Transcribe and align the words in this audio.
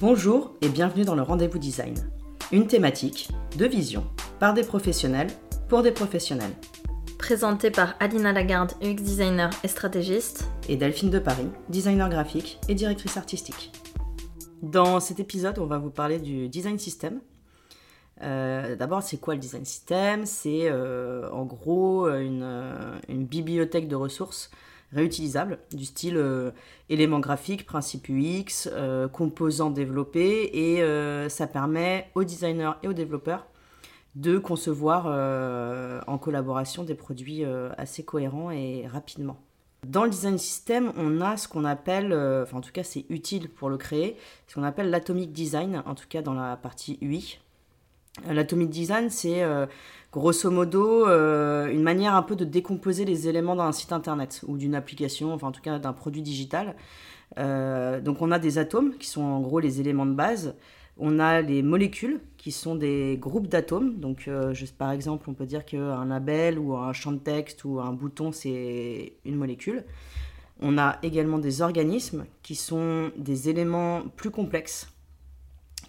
Bonjour 0.00 0.54
et 0.62 0.70
bienvenue 0.70 1.04
dans 1.04 1.14
le 1.14 1.20
Rendez-vous 1.20 1.58
Design. 1.58 1.94
Une 2.52 2.66
thématique, 2.66 3.28
de 3.58 3.66
vision, 3.66 4.06
par 4.38 4.54
des 4.54 4.62
professionnels, 4.62 5.28
pour 5.68 5.82
des 5.82 5.92
professionnels. 5.92 6.54
Présenté 7.18 7.70
par 7.70 7.96
Alina 8.00 8.32
Lagarde, 8.32 8.72
UX 8.82 8.94
designer 8.94 9.50
et 9.62 9.68
stratégiste. 9.68 10.50
Et 10.70 10.78
Delphine 10.78 11.10
de 11.10 11.18
Paris, 11.18 11.50
designer 11.68 12.08
graphique 12.08 12.58
et 12.70 12.74
directrice 12.74 13.18
artistique. 13.18 13.72
Dans 14.62 15.00
cet 15.00 15.20
épisode, 15.20 15.58
on 15.58 15.66
va 15.66 15.76
vous 15.76 15.90
parler 15.90 16.18
du 16.18 16.48
design 16.48 16.78
system. 16.78 17.20
Euh, 18.22 18.76
D'abord, 18.76 19.02
c'est 19.02 19.18
quoi 19.18 19.34
le 19.34 19.40
design 19.40 19.66
system? 19.66 20.24
C'est 20.24 20.70
euh, 20.70 21.30
en 21.30 21.44
gros 21.44 22.08
une, 22.08 22.40
euh, 22.42 22.98
une 23.10 23.26
bibliothèque 23.26 23.86
de 23.86 23.96
ressources 23.96 24.50
réutilisables, 24.92 25.58
du 25.72 25.84
style 25.84 26.16
euh, 26.16 26.50
éléments 26.88 27.20
graphiques, 27.20 27.66
principes 27.66 28.08
UX, 28.08 28.68
euh, 28.68 29.08
composants 29.08 29.70
développés, 29.70 30.50
et 30.52 30.82
euh, 30.82 31.28
ça 31.28 31.46
permet 31.46 32.10
aux 32.14 32.24
designers 32.24 32.72
et 32.82 32.88
aux 32.88 32.92
développeurs 32.92 33.46
de 34.16 34.38
concevoir 34.38 35.04
euh, 35.06 36.00
en 36.08 36.18
collaboration 36.18 36.82
des 36.82 36.96
produits 36.96 37.44
euh, 37.44 37.70
assez 37.78 38.04
cohérents 38.04 38.50
et 38.50 38.86
rapidement. 38.88 39.38
Dans 39.86 40.04
le 40.04 40.10
design 40.10 40.36
system, 40.36 40.92
on 40.96 41.20
a 41.20 41.36
ce 41.36 41.48
qu'on 41.48 41.64
appelle, 41.64 42.12
enfin 42.12 42.58
en 42.58 42.60
tout 42.60 42.72
cas 42.72 42.82
c'est 42.82 43.06
utile 43.08 43.48
pour 43.48 43.70
le 43.70 43.78
créer, 43.78 44.16
ce 44.46 44.56
qu'on 44.56 44.62
appelle 44.62 44.90
l'atomic 44.90 45.32
design, 45.32 45.82
en 45.86 45.94
tout 45.94 46.04
cas 46.06 46.20
dans 46.20 46.34
la 46.34 46.56
partie 46.56 46.98
UI. 47.00 47.38
L'atomic 48.28 48.70
design, 48.70 49.08
c'est 49.08 49.42
euh, 49.42 49.66
grosso 50.12 50.50
modo 50.50 51.06
euh, 51.06 51.70
une 51.70 51.82
manière 51.82 52.14
un 52.14 52.22
peu 52.22 52.34
de 52.34 52.44
décomposer 52.44 53.04
les 53.04 53.28
éléments 53.28 53.54
d'un 53.54 53.72
site 53.72 53.92
internet 53.92 54.42
ou 54.48 54.56
d'une 54.56 54.74
application, 54.74 55.32
enfin 55.32 55.48
en 55.48 55.52
tout 55.52 55.62
cas 55.62 55.78
d'un 55.78 55.92
produit 55.92 56.22
digital. 56.22 56.74
Euh, 57.38 58.00
donc 58.00 58.20
on 58.20 58.32
a 58.32 58.40
des 58.40 58.58
atomes 58.58 58.96
qui 58.98 59.06
sont 59.06 59.22
en 59.22 59.40
gros 59.40 59.60
les 59.60 59.80
éléments 59.80 60.06
de 60.06 60.14
base. 60.14 60.56
On 60.98 61.20
a 61.20 61.40
les 61.40 61.62
molécules 61.62 62.20
qui 62.36 62.50
sont 62.50 62.74
des 62.74 63.16
groupes 63.18 63.46
d'atomes. 63.46 64.00
Donc 64.00 64.28
juste 64.52 64.76
par 64.76 64.90
exemple, 64.90 65.30
on 65.30 65.34
peut 65.34 65.46
dire 65.46 65.64
qu'un 65.64 66.04
label 66.04 66.58
ou 66.58 66.76
un 66.76 66.92
champ 66.92 67.12
de 67.12 67.18
texte 67.18 67.64
ou 67.64 67.80
un 67.80 67.92
bouton, 67.92 68.32
c'est 68.32 69.14
une 69.24 69.36
molécule. 69.36 69.84
On 70.60 70.76
a 70.76 70.98
également 71.02 71.38
des 71.38 71.62
organismes 71.62 72.26
qui 72.42 72.54
sont 72.54 73.12
des 73.16 73.48
éléments 73.48 74.02
plus 74.16 74.30
complexes 74.30 74.88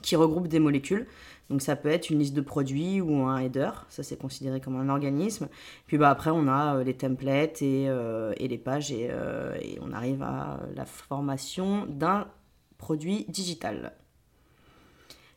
qui 0.01 0.15
regroupent 0.15 0.47
des 0.47 0.59
molécules. 0.59 1.07
Donc 1.51 1.61
ça 1.61 1.75
peut 1.75 1.89
être 1.89 2.09
une 2.09 2.19
liste 2.19 2.33
de 2.33 2.39
produits 2.39 3.01
ou 3.01 3.25
un 3.25 3.37
header, 3.37 3.71
ça 3.89 4.03
c'est 4.03 4.17
considéré 4.17 4.61
comme 4.61 4.77
un 4.77 4.87
organisme. 4.87 5.49
Puis 5.85 5.97
bah, 5.97 6.09
après 6.09 6.31
on 6.31 6.47
a 6.47 6.77
euh, 6.77 6.83
les 6.85 6.93
templates 6.93 7.61
et, 7.61 7.89
euh, 7.89 8.33
les 8.39 8.57
pages 8.57 8.93
euh, 8.97 9.57
et 9.61 9.77
on 9.81 9.91
arrive 9.91 10.23
à 10.23 10.61
la 10.73 10.85
formation 10.85 11.85
d'un 11.87 12.27
produit 12.77 13.25
digital. 13.27 13.91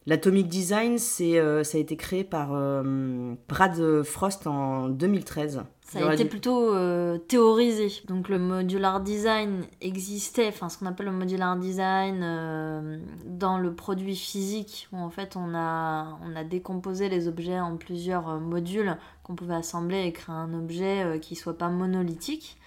L'Atomic 0.06 0.48
Design, 0.48 0.98
c'est, 0.98 1.38
euh, 1.38 1.64
ça 1.64 1.78
a 1.78 1.80
été 1.80 1.96
créé 1.96 2.24
par 2.24 2.50
euh, 2.52 3.34
Brad 3.48 4.02
Frost 4.02 4.46
en 4.46 4.90
2013. 4.90 5.62
Ça 5.80 6.08
a 6.08 6.14
été 6.14 6.26
plutôt 6.26 6.74
euh, 6.74 7.16
théorisé. 7.16 7.90
Donc 8.06 8.28
le 8.28 8.38
modular 8.38 9.00
design 9.00 9.64
existait, 9.80 10.48
enfin 10.48 10.68
ce 10.68 10.78
qu'on 10.78 10.86
appelle 10.86 11.06
le 11.06 11.12
modular 11.12 11.56
design 11.56 13.00
dans 13.24 13.58
le 13.58 13.74
produit 13.74 14.16
physique, 14.16 14.88
où 14.92 14.98
en 14.98 15.10
fait 15.10 15.36
on 15.36 15.54
a, 15.54 16.18
on 16.22 16.36
a 16.36 16.44
décomposé 16.44 17.08
les 17.08 17.28
objets 17.28 17.60
en 17.60 17.76
plusieurs 17.76 18.40
modules 18.40 18.96
qu'on 19.22 19.34
pouvait 19.34 19.54
assembler 19.54 20.04
et 20.04 20.12
créer 20.12 20.34
un 20.34 20.52
objet 20.52 21.18
qui 21.20 21.36
soit 21.36 21.56
pas 21.56 21.68
monolithique. 21.68 22.58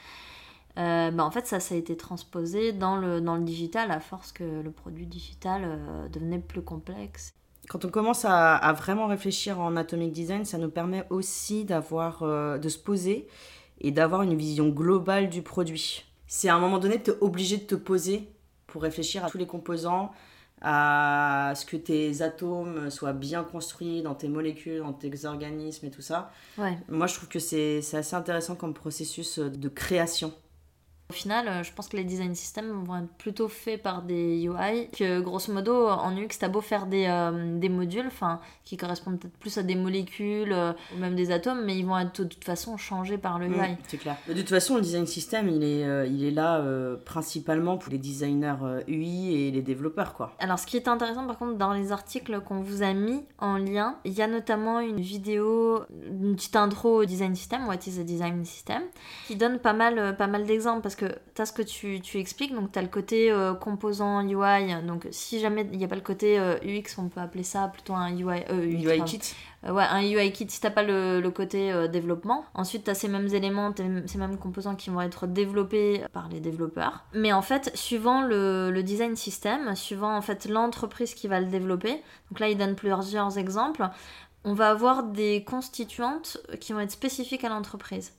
Euh, 0.78 1.12
bah, 1.12 1.26
en 1.26 1.32
fait, 1.32 1.48
ça, 1.48 1.60
ça 1.60 1.76
a 1.76 1.78
été 1.78 1.98
transposé 1.98 2.72
dans 2.72 2.98
le, 2.98 3.20
dans 3.20 3.36
le 3.36 3.44
digital 3.44 3.92
à 3.92 4.00
force 4.00 4.32
que 4.32 4.62
le 4.62 4.72
produit 4.72 5.08
digital 5.08 5.64
euh, 5.66 6.08
devenait 6.10 6.40
plus 6.40 6.62
complexe. 6.62 7.32
Quand 7.68 7.84
on 7.84 7.90
commence 7.90 8.26
à, 8.26 8.56
à 8.56 8.74
vraiment 8.74 9.08
réfléchir 9.08 9.60
en 9.60 9.76
atomic 9.76 10.12
design, 10.14 10.46
ça 10.46 10.58
nous 10.58 10.70
permet 10.70 11.06
aussi 11.10 11.66
d'avoir, 11.66 12.24
euh, 12.24 12.58
de 12.58 12.70
se 12.70 12.78
poser 12.78 13.28
et 13.82 13.92
d'avoir 13.92 14.22
une 14.22 14.36
vision 14.36 14.70
globale 14.70 15.30
du 15.30 15.42
produit. 15.42 16.06
C'est 16.28 16.50
à 16.50 16.56
un 16.56 16.60
moment 16.60 16.78
donné, 16.78 17.02
tu 17.02 17.12
es 17.12 17.16
obligé 17.22 17.58
de 17.58 17.64
te 17.64 17.76
poser 17.76 18.32
pour 18.68 18.84
réfléchir 18.84 19.26
à 19.26 19.30
tous 19.30 19.38
les 19.38 19.48
composants, 19.48 20.12
à 20.62 21.54
ce 21.56 21.66
que 21.66 21.78
tes 21.78 22.22
atomes 22.22 22.90
soient 22.90 23.14
bien 23.14 23.44
construits 23.44 24.02
dans 24.02 24.16
tes 24.16 24.28
molécules, 24.28 24.80
dans 24.80 24.94
tes 24.94 25.26
organismes 25.26 25.86
et 25.86 25.92
tout 25.92 26.02
ça. 26.02 26.32
Ouais. 26.58 26.78
Moi, 26.90 27.08
je 27.08 27.16
trouve 27.16 27.30
que 27.30 27.40
c'est 27.40 27.82
c'est 27.82 27.98
assez 27.98 28.16
intéressant 28.16 28.56
comme 28.56 28.74
processus 28.74 29.40
de 29.40 29.70
création. 29.70 30.34
Au 31.10 31.14
final, 31.14 31.48
euh, 31.48 31.64
je 31.64 31.72
pense 31.72 31.88
que 31.88 31.96
les 31.96 32.04
design 32.04 32.36
systems 32.36 32.84
vont 32.84 32.98
être 32.98 33.14
plutôt 33.18 33.48
faits 33.48 33.82
par 33.82 34.02
des 34.02 34.44
UI. 34.44 34.90
Que 34.92 35.22
grosso 35.22 35.54
modo, 35.54 35.88
en 35.88 36.12
UX, 36.18 36.38
t'as 36.38 36.50
beau 36.50 36.60
faire 36.60 36.86
des, 36.86 37.06
euh, 37.08 37.58
des 37.58 37.70
modules, 37.70 38.08
enfin, 38.08 38.42
qui 38.66 38.76
correspondent 38.76 39.18
peut-être 39.18 39.38
plus 39.38 39.58
à 39.58 39.64
des 39.64 39.76
molécules 39.76 40.52
euh, 40.52 40.74
ou 40.94 41.00
même 41.00 41.16
des 41.16 41.32
atomes, 41.32 41.64
mais 41.64 41.78
ils 41.78 41.86
vont 41.86 41.98
être 41.98 42.24
de 42.24 42.28
toute 42.28 42.44
façon 42.44 42.76
changés 42.76 43.18
par 43.18 43.40
le 43.40 43.48
UI. 43.48 43.72
Mm, 43.72 43.78
c'est 43.88 43.98
clair. 43.98 44.18
De 44.28 44.34
toute 44.34 44.50
façon, 44.50 44.76
le 44.76 44.82
design 44.82 45.06
system, 45.06 45.48
il 45.48 45.64
est, 45.64 45.86
euh, 45.86 46.06
il 46.06 46.26
est 46.26 46.32
là 46.32 46.62
principalement 47.06 47.78
pour 47.78 47.92
les 47.92 47.98
designers 47.98 48.56
UI 48.88 49.34
et 49.34 49.52
les 49.52 49.62
développeurs, 49.62 50.14
quoi. 50.14 50.34
Alors, 50.40 50.60
ce 50.60 50.68
qui 50.68 50.76
est 50.76 50.90
intéressant, 50.90 51.26
par 51.26 51.38
contre, 51.38 51.58
dans 51.58 51.72
les 51.72 51.94
articles 51.94 52.42
qu'on 52.42 52.60
vous 52.60 52.84
a 52.84 52.92
mis 52.94 53.24
en 53.38 53.58
lien, 53.58 53.96
il 54.04 54.12
y 54.12 54.22
a 54.22 54.28
notamment 54.28 54.82
une 54.82 55.00
vidéo, 55.00 55.84
une 56.04 56.36
petite 56.36 56.58
intro 56.58 57.02
au 57.02 57.06
design 57.06 57.34
system, 57.34 57.66
What 57.68 57.88
is 57.88 57.98
a 58.00 58.04
design 58.04 58.44
system, 58.44 58.82
qui 59.28 59.38
donne 59.38 59.60
pas 59.60 59.74
mal, 59.74 60.18
pas 60.18 60.28
mal 60.28 60.46
d'exemples 60.46 60.82
parce 60.82 60.97
que 60.98 61.06
tu 61.34 61.42
as 61.42 61.46
ce 61.46 61.54
que 61.54 61.62
tu, 61.62 62.02
tu 62.02 62.20
expliques, 62.20 62.54
donc 62.54 62.72
tu 62.72 62.80
as 62.80 62.82
le 62.82 62.88
côté 62.88 63.32
euh, 63.32 63.54
composant 63.54 64.22
UI, 64.22 64.84
donc 64.86 65.08
si 65.12 65.40
jamais 65.40 65.68
il 65.72 65.78
n'y 65.78 65.86
a 65.86 65.88
pas 65.88 65.96
le 65.96 66.02
côté 66.02 66.38
euh, 66.40 66.58
UX, 66.64 66.98
on 66.98 67.08
peut 67.08 67.22
appeler 67.22 67.44
ça 67.44 67.70
plutôt 67.70 67.94
un 67.94 68.12
UI, 68.12 68.44
euh, 68.50 68.66
UI 68.66 69.04
kit. 69.06 69.22
Euh, 69.66 69.72
ouais, 69.72 69.84
un 69.84 70.02
UI 70.02 70.32
kit 70.32 70.48
si 70.50 70.60
t'as 70.62 70.70
pas 70.70 70.84
le, 70.84 71.20
le 71.22 71.32
côté 71.32 71.72
euh, 71.72 71.88
développement. 71.88 72.46
Ensuite, 72.54 72.84
t'as 72.86 72.94
ces 72.94 73.08
mêmes 73.08 73.34
éléments, 73.34 73.74
ces 74.06 74.18
mêmes 74.18 74.38
composants 74.38 74.76
qui 74.76 74.90
vont 74.90 75.02
être 75.02 75.28
développés 75.28 76.02
par 76.14 76.30
les 76.30 76.40
développeurs. 76.40 77.06
Mais 77.14 77.34
en 77.34 77.42
fait, 77.42 77.72
suivant 77.76 78.22
le, 78.22 78.72
le 78.72 78.84
design 78.84 79.16
system, 79.16 79.76
suivant 79.76 80.16
en 80.16 80.22
fait 80.22 80.46
l'entreprise 80.46 81.14
qui 81.14 81.28
va 81.28 81.40
le 81.40 81.48
développer, 81.48 82.02
donc 82.32 82.40
là, 82.40 82.50
il 82.50 82.58
donne 82.58 82.76
plusieurs 82.76 83.38
exemples, 83.38 83.88
on 84.44 84.54
va 84.54 84.70
avoir 84.70 85.04
des 85.04 85.44
constituantes 85.44 86.38
qui 86.60 86.74
vont 86.74 86.80
être 86.80 86.92
spécifiques 86.92 87.44
à 87.44 87.50
l'entreprise. 87.50 88.14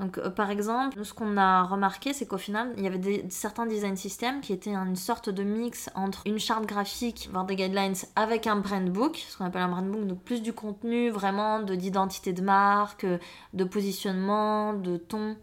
Donc, 0.00 0.18
euh, 0.18 0.30
par 0.30 0.50
exemple, 0.50 0.98
nous, 0.98 1.04
ce 1.04 1.14
qu'on 1.14 1.36
a 1.36 1.62
remarqué, 1.62 2.12
c'est 2.12 2.26
qu'au 2.26 2.38
final, 2.38 2.72
il 2.76 2.84
y 2.84 2.86
avait 2.86 2.98
des, 2.98 3.24
certains 3.30 3.66
design 3.66 3.96
systems 3.96 4.40
qui 4.40 4.52
étaient 4.52 4.74
une 4.74 4.96
sorte 4.96 5.28
de 5.28 5.42
mix 5.42 5.90
entre 5.94 6.22
une 6.26 6.38
charte 6.38 6.66
graphique, 6.66 7.28
voire 7.32 7.44
des 7.44 7.56
guidelines, 7.56 7.94
avec 8.16 8.46
un 8.46 8.56
brand 8.56 8.88
book, 8.88 9.16
ce 9.16 9.36
qu'on 9.36 9.44
appelle 9.44 9.62
un 9.62 9.68
brand 9.68 9.88
book, 9.88 10.06
donc 10.06 10.22
plus 10.22 10.42
du 10.42 10.52
contenu 10.52 11.10
vraiment 11.10 11.60
de 11.60 11.74
d'identité 11.74 12.32
de 12.32 12.42
marque, 12.42 13.06
de 13.54 13.64
positionnement, 13.64 14.74
de 14.74 14.96
ton, 14.96 15.36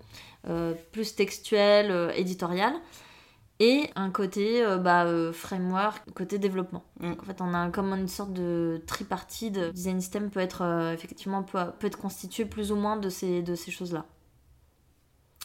euh, 0.47 0.73
plus 0.91 1.15
textuel, 1.15 1.91
euh, 1.91 2.11
éditorial. 2.15 2.73
Et 3.61 3.89
un 3.95 4.09
côté 4.09 4.63
euh, 4.63 4.77
bah, 4.77 5.05
euh, 5.05 5.33
framework, 5.33 6.13
côté 6.13 6.39
développement. 6.39 6.85
Mm. 7.01 7.09
Donc, 7.09 7.21
en 7.21 7.25
fait, 7.25 7.41
on 7.41 7.53
a 7.53 7.69
comme 7.69 7.93
une 7.93 8.07
sorte 8.07 8.31
de 8.31 8.81
tripartite. 8.87 9.59
Design 9.73 9.99
system 9.99 10.29
peut 10.29 10.39
être 10.39 10.61
euh, 10.61 10.93
effectivement 10.93 11.43
peut, 11.43 11.59
peut 11.77 11.87
être 11.87 11.97
constitué 11.97 12.45
plus 12.45 12.71
ou 12.71 12.77
moins 12.77 12.95
de 12.95 13.09
ces, 13.09 13.41
de 13.41 13.55
ces 13.55 13.71
choses-là. 13.71 14.05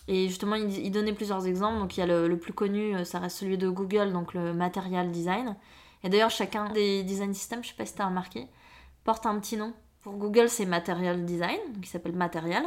Et 0.07 0.29
justement, 0.29 0.57
il, 0.57 0.91
donnait 0.91 1.13
plusieurs 1.13 1.47
exemples. 1.47 1.79
Donc, 1.79 1.97
il 1.97 2.01
y 2.01 2.03
a 2.03 2.07
le, 2.07 2.29
le 2.29 2.39
plus 2.39 2.53
connu, 2.53 2.95
euh, 2.95 3.05
ça 3.05 3.19
reste 3.19 3.39
celui 3.39 3.57
de 3.57 3.69
Google, 3.69 4.13
donc 4.13 4.35
le 4.35 4.53
material 4.53 5.11
design. 5.11 5.57
Et 6.03 6.11
d'ailleurs, 6.11 6.31
chacun 6.31 6.69
des 6.71 7.03
design 7.03 7.33
systems, 7.33 7.65
je 7.65 7.69
sais 7.69 7.75
pas 7.75 7.87
si 7.87 7.95
tu 7.95 8.03
as 8.03 8.07
remarqué, 8.07 8.47
porte 9.05 9.25
un 9.27 9.39
petit 9.41 9.57
nom. 9.57 9.73
Pour 10.03 10.17
Google, 10.17 10.51
c'est 10.51 10.67
Material 10.67 11.25
Design, 11.25 11.59
qui 11.81 11.89
s'appelle 11.89 12.15
Material. 12.15 12.65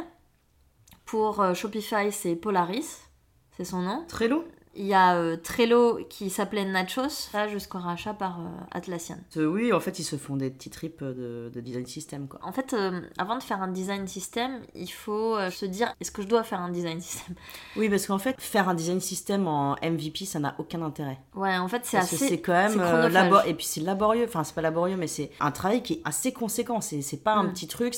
Pour 1.04 1.40
euh, 1.40 1.54
Shopify, 1.54 2.10
c'est 2.10 2.34
Polaris, 2.34 3.08
c'est 3.56 3.64
son 3.64 3.80
nom. 3.80 4.04
Trello? 4.08 4.44
Il 4.74 4.86
y 4.86 4.94
a 4.94 5.16
euh, 5.16 5.36
Trello 5.36 5.98
qui 6.08 6.30
s'appelait 6.30 6.64
Nachos, 6.64 7.08
ça 7.08 7.48
jusqu'au 7.48 7.78
rachat 7.78 8.14
par 8.14 8.40
euh, 8.40 8.44
Atlassian. 8.70 9.16
Euh, 9.36 9.46
Oui, 9.46 9.72
en 9.72 9.80
fait, 9.80 9.98
ils 9.98 10.04
se 10.04 10.16
font 10.16 10.36
des 10.36 10.50
petits 10.50 10.70
trips 10.70 11.02
de, 11.02 11.50
de 11.52 11.60
design 11.60 11.86
system, 11.86 12.28
quoi. 12.28 12.38
En 12.42 12.52
fait, 12.52 12.74
euh, 12.74 13.00
avant 13.18 13.36
de 13.36 13.42
faire 13.42 13.60
un 13.62 13.68
design 13.68 14.06
system, 14.06 14.60
il 14.74 14.86
faut 14.92 15.36
euh, 15.36 15.50
se 15.50 15.66
dire 15.66 15.92
est-ce 16.00 16.10
que 16.12 16.22
je 16.22 16.28
dois 16.28 16.42
faire 16.44 16.60
un 16.60 16.70
design 16.70 17.00
system? 17.00 17.34
Oui, 17.76 17.88
parce 17.88 18.06
qu'en 18.06 18.18
fait, 18.18 18.36
faire 18.40 18.68
un 18.68 18.74
design 18.74 19.00
system 19.00 19.48
en 19.48 19.74
MVP, 19.82 20.24
ça 20.26 20.38
n'a 20.38 20.54
aucun 20.58 20.82
intérêt. 20.82 21.18
Ouais, 21.34 21.56
en 21.56 21.66
fait, 21.68 21.84
c'est 21.84 21.96
Parce 21.96 22.10
que 22.10 22.16
assez. 22.16 22.28
c'est 22.28 22.40
quand 22.40 22.52
même 22.52 22.72
c'est 22.72 22.78
euh, 22.80 22.84
chronophage. 22.84 23.12
labor- 23.12 23.46
et 23.46 23.54
puis 23.54 23.64
c'est 23.66 23.80
laborieux. 23.80 24.24
Enfin, 24.28 24.44
c'est 24.44 24.54
pas 24.54 24.62
laborieux, 24.62 24.96
mais 24.96 25.06
c'est 25.08 25.30
un 25.40 25.50
travail 25.50 25.82
qui 25.82 25.94
est 25.94 26.02
assez 26.04 26.32
conséquent. 26.32 26.80
C'est 26.80 27.22
pas 27.24 27.34
un 27.34 27.44
Mm. 27.44 27.52
petit 27.52 27.66
truc. 27.68 27.94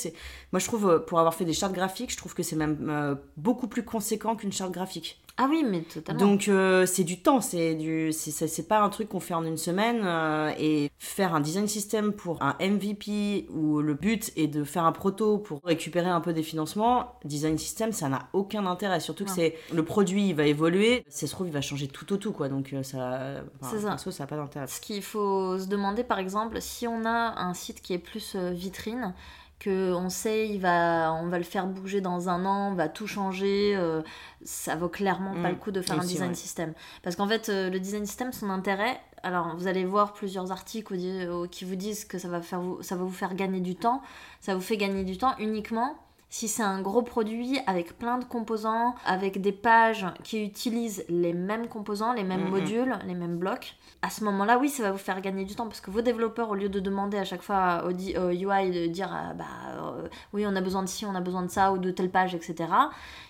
Moi, 0.53 0.61
je 0.61 0.67
trouve, 0.67 0.89
euh, 0.89 0.99
pour 0.99 1.19
avoir 1.19 1.35
fait 1.35 1.45
des 1.45 1.53
chartes 1.53 1.73
graphiques, 1.75 2.13
je 2.13 2.17
trouve 2.17 2.35
que 2.35 2.43
c'est 2.43 2.57
même 2.57 2.79
euh, 2.89 3.15
beaucoup 3.37 3.67
plus 3.69 3.85
conséquent 3.85 4.37
qu'une 4.37 4.53
charte 4.53 4.71
graphique. 4.73 5.21
Ah 5.43 5.47
oui, 5.49 5.65
mais 5.67 5.81
totalement. 5.81 6.21
Donc 6.21 6.49
euh, 6.49 6.85
c'est 6.85 7.03
du 7.03 7.23
temps, 7.23 7.41
c'est 7.41 7.75
du, 7.75 8.13
c'est, 8.13 8.31
c'est 8.47 8.69
pas 8.69 8.83
un 8.83 8.91
truc 8.91 9.09
qu'on 9.09 9.21
fait 9.21 9.33
en 9.33 9.43
une 9.43 9.57
semaine 9.57 10.03
euh, 10.05 10.53
et 10.59 10.91
faire 10.99 11.35
un 11.35 11.41
design 11.41 11.67
system 11.67 12.13
pour 12.13 12.43
un 12.43 12.57
MVP 12.61 13.47
où 13.49 13.81
le 13.81 13.95
but 13.95 14.33
est 14.37 14.49
de 14.49 14.65
faire 14.65 14.85
un 14.85 14.93
proto 14.93 15.39
pour 15.39 15.63
récupérer 15.65 16.11
un 16.11 16.21
peu 16.21 16.35
des 16.35 16.43
financements, 16.43 17.15
design 17.25 17.57
system 17.57 17.91
ça 17.93 18.11
n'a 18.11 18.29
aucun 18.35 18.67
intérêt, 18.67 19.01
surtout 19.01 19.25
que 19.25 19.31
c'est 19.31 19.57
le 19.73 19.83
produit 19.83 20.29
il 20.29 20.35
va 20.35 20.45
évoluer, 20.45 21.07
ça 21.09 21.27
se 21.27 21.33
trouve 21.33 21.47
il 21.47 21.55
va 21.55 21.63
changer 21.63 21.89
tout 21.89 22.13
au 22.13 22.19
tout 22.19 22.33
quoi, 22.33 22.51
donc 22.51 22.75
euh, 22.75 22.83
ça, 22.83 23.43
enfin, 23.63 23.73
C'est 23.73 23.81
ça. 23.81 23.89
perso, 23.89 24.11
ça 24.11 24.25
a 24.25 24.27
pas 24.27 24.37
d'intérêt. 24.37 24.67
Ce 24.67 24.79
qu'il 24.79 25.03
faut 25.03 25.59
se 25.59 25.69
demander, 25.69 26.05
par 26.05 26.19
exemple, 26.19 26.61
si 26.61 26.87
on 26.87 27.07
a 27.07 27.41
un 27.41 27.55
site 27.55 27.81
qui 27.81 27.95
est 27.95 27.99
plus 27.99 28.37
vitrine, 28.37 29.15
que 29.61 29.93
on 29.93 30.09
sait 30.09 30.49
il 30.49 30.59
va, 30.61 31.13
on 31.23 31.29
va 31.29 31.39
le 31.39 31.45
faire 31.45 31.67
bouger 31.69 32.01
dans 32.01 32.29
un 32.29 32.45
an, 32.47 32.73
on 32.73 32.75
va 32.75 32.89
tout 32.89 33.07
changer, 33.07 33.77
euh, 33.77 34.03
ça 34.43 34.75
vaut 34.75 34.89
clairement 34.89 35.35
pas 35.35 35.49
Mm. 35.51 35.53
le 35.53 35.57
coup 35.57 35.71
de 35.71 35.81
faire 35.83 36.01
un 36.01 36.05
design 36.05 36.31
ouais. 36.31 36.35
system. 36.35 36.73
Parce 37.05 37.15
qu'en 37.15 37.29
fait, 37.29 37.49
euh, 37.49 37.71
le 37.71 37.79
design 37.79 38.05
system, 38.07 38.33
son 38.33 38.51
intérêt, 38.51 38.99
alors 39.23 39.55
vous 39.57 39.67
allez 39.69 39.85
voir 39.85 40.15
plusieurs 40.15 40.51
articles 40.51 40.95
où- 40.95 41.47
qui 41.47 41.65
vous 41.65 41.77
disent 41.77 42.05
que 42.07 42.19
ça 42.19 42.29
va, 42.29 42.41
faire 42.41 42.61
vous, 42.61 42.83
ça 42.83 42.97
va 42.97 43.05
vous 43.05 43.13
faire 43.13 43.35
gagner 43.35 43.61
du 43.61 43.77
temps. 43.77 44.01
Ça 44.41 44.55
vous 44.55 44.61
fait 44.63 44.79
gagner 44.79 45.05
du 45.05 45.19
temps 45.19 45.35
uniquement 45.39 45.95
si 46.31 46.49
c'est 46.49 46.63
un 46.63 46.81
gros 46.81 47.03
produit 47.03 47.59
avec 47.67 47.99
plein 47.99 48.17
de 48.19 48.25
composants, 48.25 48.95
avec 49.05 49.41
des 49.41 49.53
pages 49.53 50.07
qui 50.23 50.43
utilisent 50.45 51.05
les 51.09 51.33
mêmes 51.35 51.67
composants, 51.69 52.13
les 52.13 52.25
mêmes 52.25 52.45
Mhm. 52.45 52.51
modules, 52.51 52.99
les 53.07 53.15
mêmes 53.15 53.37
blocs. 53.37 53.75
À 54.03 54.09
ce 54.09 54.25
moment-là, 54.25 54.59
oui, 54.59 54.71
ça 54.71 54.83
va 54.85 54.93
vous 54.93 54.99
faire 54.99 55.21
gagner 55.21 55.45
du 55.45 55.55
temps 55.55 55.67
parce 55.67 55.81
que 55.83 55.91
vos 55.91 56.01
développeurs, 56.01 56.49
au 56.51 56.55
lieu 56.55 56.69
de 56.71 56.81
demander 56.81 57.19
à 57.19 57.25
chaque 57.25 57.43
fois 57.43 57.85
au, 57.85 57.91
UI 57.91 58.71
de 58.71 58.87
dire 58.87 59.11
ah, 59.13 59.35
bah 59.35 59.45
euh, 59.77 60.09
oui, 60.33 60.47
on 60.47 60.57
a 60.57 60.61
besoin 60.63 60.83
de 60.83 60.89
ci, 60.89 61.05
on 61.05 61.15
a 61.15 61.21
besoin 61.21 61.43
de 61.43 61.51
ça 61.51 61.73
ou 61.73 61.79
de 61.79 61.91
telle 61.91 62.11
page, 62.11 62.35
etc., 62.35 62.55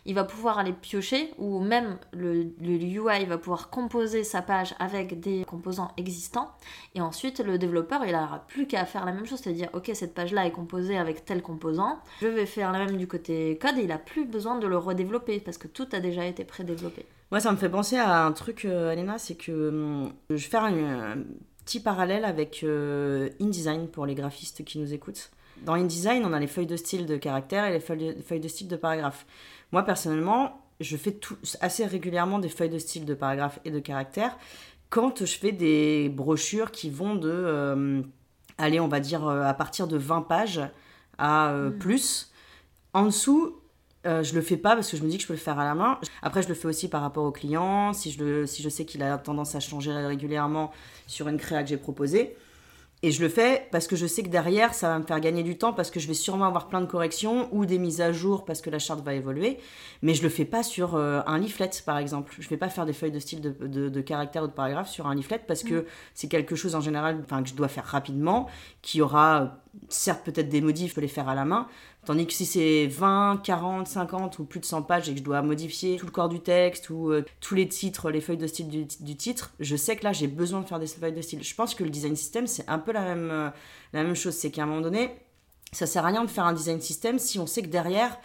il 0.07 0.15
va 0.15 0.25
pouvoir 0.25 0.59
aller 0.59 0.73
piocher 0.73 1.33
ou 1.39 1.59
même 1.61 1.99
le, 2.13 2.45
le 2.61 2.71
UI 2.71 3.25
va 3.27 3.39
pouvoir 3.39 3.71
composer 3.71 4.25
sa 4.25 4.43
page 4.43 4.75
avec 4.79 5.21
des 5.21 5.45
composants 5.45 5.91
existants 5.97 6.51
et 6.95 7.01
ensuite 7.01 7.41
le 7.41 7.59
développeur 7.59 8.03
il 8.05 8.13
n'aura 8.13 8.45
plus 8.47 8.67
qu'à 8.67 8.85
faire 8.85 9.05
la 9.05 9.13
même 9.13 9.27
chose, 9.27 9.41
c'est-à-dire 9.41 9.69
ok 9.75 9.91
cette 9.95 10.15
page 10.15 10.33
là 10.33 10.47
est 10.47 10.53
composée 10.53 10.97
avec 10.97 11.25
tel 11.25 11.43
composant, 11.43 11.99
je 12.21 12.27
vais 12.29 12.47
faire 12.47 12.73
la 12.73 12.79
même 12.79 12.90
du 12.97 13.07
côté 13.07 13.59
code 13.61 13.79
et 13.79 13.83
il 13.85 13.93
a 13.93 13.99
plus 13.99 14.25
besoin 14.25 14.59
de 14.59 14.67
le 14.67 14.77
redévelopper 14.79 15.41
parce 15.41 15.59
que 15.59 15.69
tout 15.69 15.89
a 15.93 16.01
déjà 16.01 16.25
été 16.27 16.45
prédéveloppé. 16.45 17.05
Moi, 17.31 17.41
ça 17.41 17.53
me 17.53 17.57
fait 17.57 17.69
penser 17.69 17.97
à 17.97 18.25
un 18.25 18.33
truc, 18.33 18.65
euh, 18.65 18.91
Alena, 18.91 19.19
c'est 19.19 19.37
que 19.37 19.69
hum, 19.69 20.13
je 20.31 20.35
vais 20.35 20.41
faire 20.41 20.65
un, 20.65 21.13
un 21.13 21.17
petit 21.65 21.81
parallèle 21.81 22.25
avec 22.25 22.63
euh, 22.65 23.29
InDesign 23.41 23.87
pour 23.89 24.07
les 24.07 24.15
graphistes 24.15 24.65
qui 24.65 24.79
nous 24.79 24.93
écoutent. 24.93 25.31
Dans 25.65 25.75
InDesign, 25.75 26.25
on 26.25 26.33
a 26.33 26.41
les 26.41 26.47
feuilles 26.47 26.67
de 26.67 26.77
style 26.77 27.07
de 27.07 27.17
caractère 27.17 27.67
et 27.67 27.73
les 27.73 27.81
feuilles 27.81 28.15
de, 28.15 28.23
feuilles 28.23 28.41
de 28.41 28.49
style 28.49 28.69
de 28.69 28.77
paragraphe. 28.77 29.27
Moi, 29.73 29.83
personnellement, 29.83 30.65
je 30.81 30.97
fais 30.97 31.13
tout, 31.13 31.37
assez 31.61 31.85
régulièrement 31.85 32.39
des 32.39 32.49
feuilles 32.49 32.71
de 32.71 32.79
style 32.79 33.05
de 33.05 33.15
paragraphe 33.15 33.61
et 33.65 33.71
de 33.71 33.79
caractère 33.79 34.37
quand 34.89 35.25
je 35.25 35.39
fais 35.39 35.53
des 35.53 36.09
brochures 36.09 36.73
qui 36.73 36.91
vont 36.91 37.15
de, 37.15 37.31
euh, 37.31 38.03
allez, 38.59 38.81
on 38.81 38.89
va 38.89 39.01
dire, 39.01 39.27
euh, 39.27 39.43
à 39.43 39.55
partir 39.55 39.87
de 39.87 39.97
20 39.97 40.23
pages 40.23 40.61
à 41.17 41.51
euh, 41.51 41.71
Mm. 41.71 41.79
plus. 41.79 42.30
En 42.93 43.05
dessous, 43.05 43.57
euh, 44.07 44.23
je 44.23 44.35
le 44.35 44.41
fais 44.41 44.57
pas 44.57 44.75
parce 44.75 44.91
que 44.91 44.97
je 44.97 45.03
me 45.03 45.09
dis 45.09 45.17
que 45.17 45.23
je 45.23 45.29
peux 45.29 45.35
le 45.35 45.39
faire 45.39 45.59
à 45.59 45.65
la 45.65 45.75
main. 45.75 45.99
Après, 46.23 46.43
je 46.43 46.49
le 46.49 46.55
fais 46.55 46.69
aussi 46.69 46.89
par 46.89 47.03
rapport 47.03 47.25
au 47.25 47.33
client, 47.33 47.93
si 47.93 48.11
je, 48.11 48.25
le, 48.25 48.47
si 48.47 48.63
je 48.63 48.69
sais 48.69 48.85
qu'il 48.85 49.03
a 49.03 49.19
tendance 49.19 49.55
à 49.55 49.61
changer 49.61 49.93
régulièrement 49.93 50.71
sur 51.07 51.29
une 51.29 51.37
créa 51.37 51.63
que 51.63 51.69
j'ai 51.69 51.77
proposée. 51.77 52.37
Et 53.03 53.13
je 53.13 53.23
le 53.23 53.31
fais 53.31 53.67
parce 53.73 53.87
que 53.87 53.97
je 53.97 54.07
sais 54.07 54.23
que 54.23 54.29
derrière, 54.29 54.75
ça 54.75 54.89
va 54.89 54.99
me 54.99 55.05
faire 55.05 55.21
gagner 55.21 55.43
du 55.43 55.57
temps 55.57 55.73
parce 55.73 55.91
que 55.91 55.99
je 56.01 56.07
vais 56.07 56.15
sûrement 56.15 56.45
avoir 56.45 56.69
plein 56.69 56.83
de 56.83 56.87
corrections 56.87 57.49
ou 57.51 57.65
des 57.65 57.79
mises 57.79 58.03
à 58.03 58.13
jour 58.13 58.45
parce 58.45 58.61
que 58.61 58.69
la 58.69 58.79
charte 58.79 59.03
va 59.03 59.15
évoluer. 59.15 59.59
Mais 60.03 60.13
je 60.13 60.23
le 60.23 60.29
fais 60.29 60.45
pas 60.45 60.63
sur 60.63 60.97
euh, 60.97 61.23
un 61.27 61.39
leaflet, 61.39 61.71
par 61.87 61.97
exemple. 61.97 62.35
Je 62.39 62.47
vais 62.51 62.59
pas 62.59 62.69
faire 62.69 62.85
des 62.85 62.93
feuilles 62.93 63.11
de 63.11 63.19
style 63.19 63.41
de, 63.41 63.51
de, 63.67 63.89
de 63.89 64.01
caractère 64.03 64.43
ou 64.43 64.49
de 64.49 64.53
paragraphe 64.53 64.91
sur 64.91 65.07
un 65.07 65.15
leaflet 65.15 65.39
parce 65.39 65.63
que 65.63 65.87
c'est 66.13 66.29
quelque 66.29 66.57
chose 66.57 66.75
en 66.75 66.83
général 66.83 67.25
que 67.25 67.49
je 67.49 67.55
dois 67.55 67.69
faire 67.69 67.87
rapidement, 67.87 68.49
qui 68.83 69.01
aura 69.01 69.63
certes 69.89 70.25
peut-être 70.25 70.49
des 70.49 70.61
modifs, 70.61 70.91
je 70.91 70.95
peux 70.95 71.01
les 71.01 71.09
faire 71.09 71.29
à 71.29 71.35
la 71.35 71.45
main. 71.45 71.69
Tandis 72.05 72.27
que 72.27 72.33
si 72.33 72.47
c'est 72.47 72.87
20, 72.87 73.43
40, 73.43 73.87
50 73.87 74.39
ou 74.39 74.45
plus 74.45 74.61
de 74.61 74.65
100 74.65 74.83
pages 74.83 75.09
et 75.09 75.13
que 75.13 75.19
je 75.19 75.25
dois 75.25 75.43
modifier 75.43 75.97
tout 75.97 76.07
le 76.07 76.13
corps 76.13 76.29
du 76.29 76.41
texte 76.41 76.91
ou 76.91 77.11
euh, 77.11 77.25
tous 77.41 77.55
les 77.55 77.69
titres, 77.69 78.11
les 78.11 78.21
feuilles 78.21 78.37
de 78.37 78.47
style 78.47 78.69
du, 78.69 78.87
du 79.01 79.17
titre, 79.17 79.53
je 79.61 79.77
sais 79.77 79.97
que 79.97 80.05
là 80.05 80.13
j'ai 80.13 80.27
besoin 80.27 80.61
de 80.61 80.67
faire 80.67 80.79
des 80.79 80.87
feuilles 80.87 81.13
de 81.13 81.21
style. 81.21 81.43
Je 81.43 81.55
pense 81.55 81.75
que 81.75 81.85
le 81.85 81.91
design 81.91 82.17
system 82.17 82.47
c'est 82.47 82.69
un 82.69 82.79
peu 82.79 82.93
la 82.93 83.03
même, 83.03 83.31
euh, 83.31 83.51
la 83.93 84.03
même 84.03 84.17
chose. 84.17 84.35
C'est 84.35 84.51
qu'à 84.51 84.63
un 84.63 84.67
moment 84.67 84.81
donné, 84.81 85.15
ça 85.73 85.87
sert 85.87 86.05
à 86.05 86.09
rien 86.09 86.25
de 86.25 86.31
faire 86.31 86.45
un 86.45 86.53
design 86.53 86.81
system 86.81 87.19
si 87.19 87.39
on 87.39 87.47
sait 87.47 87.63
que 87.63 87.69
derrière 87.69 88.19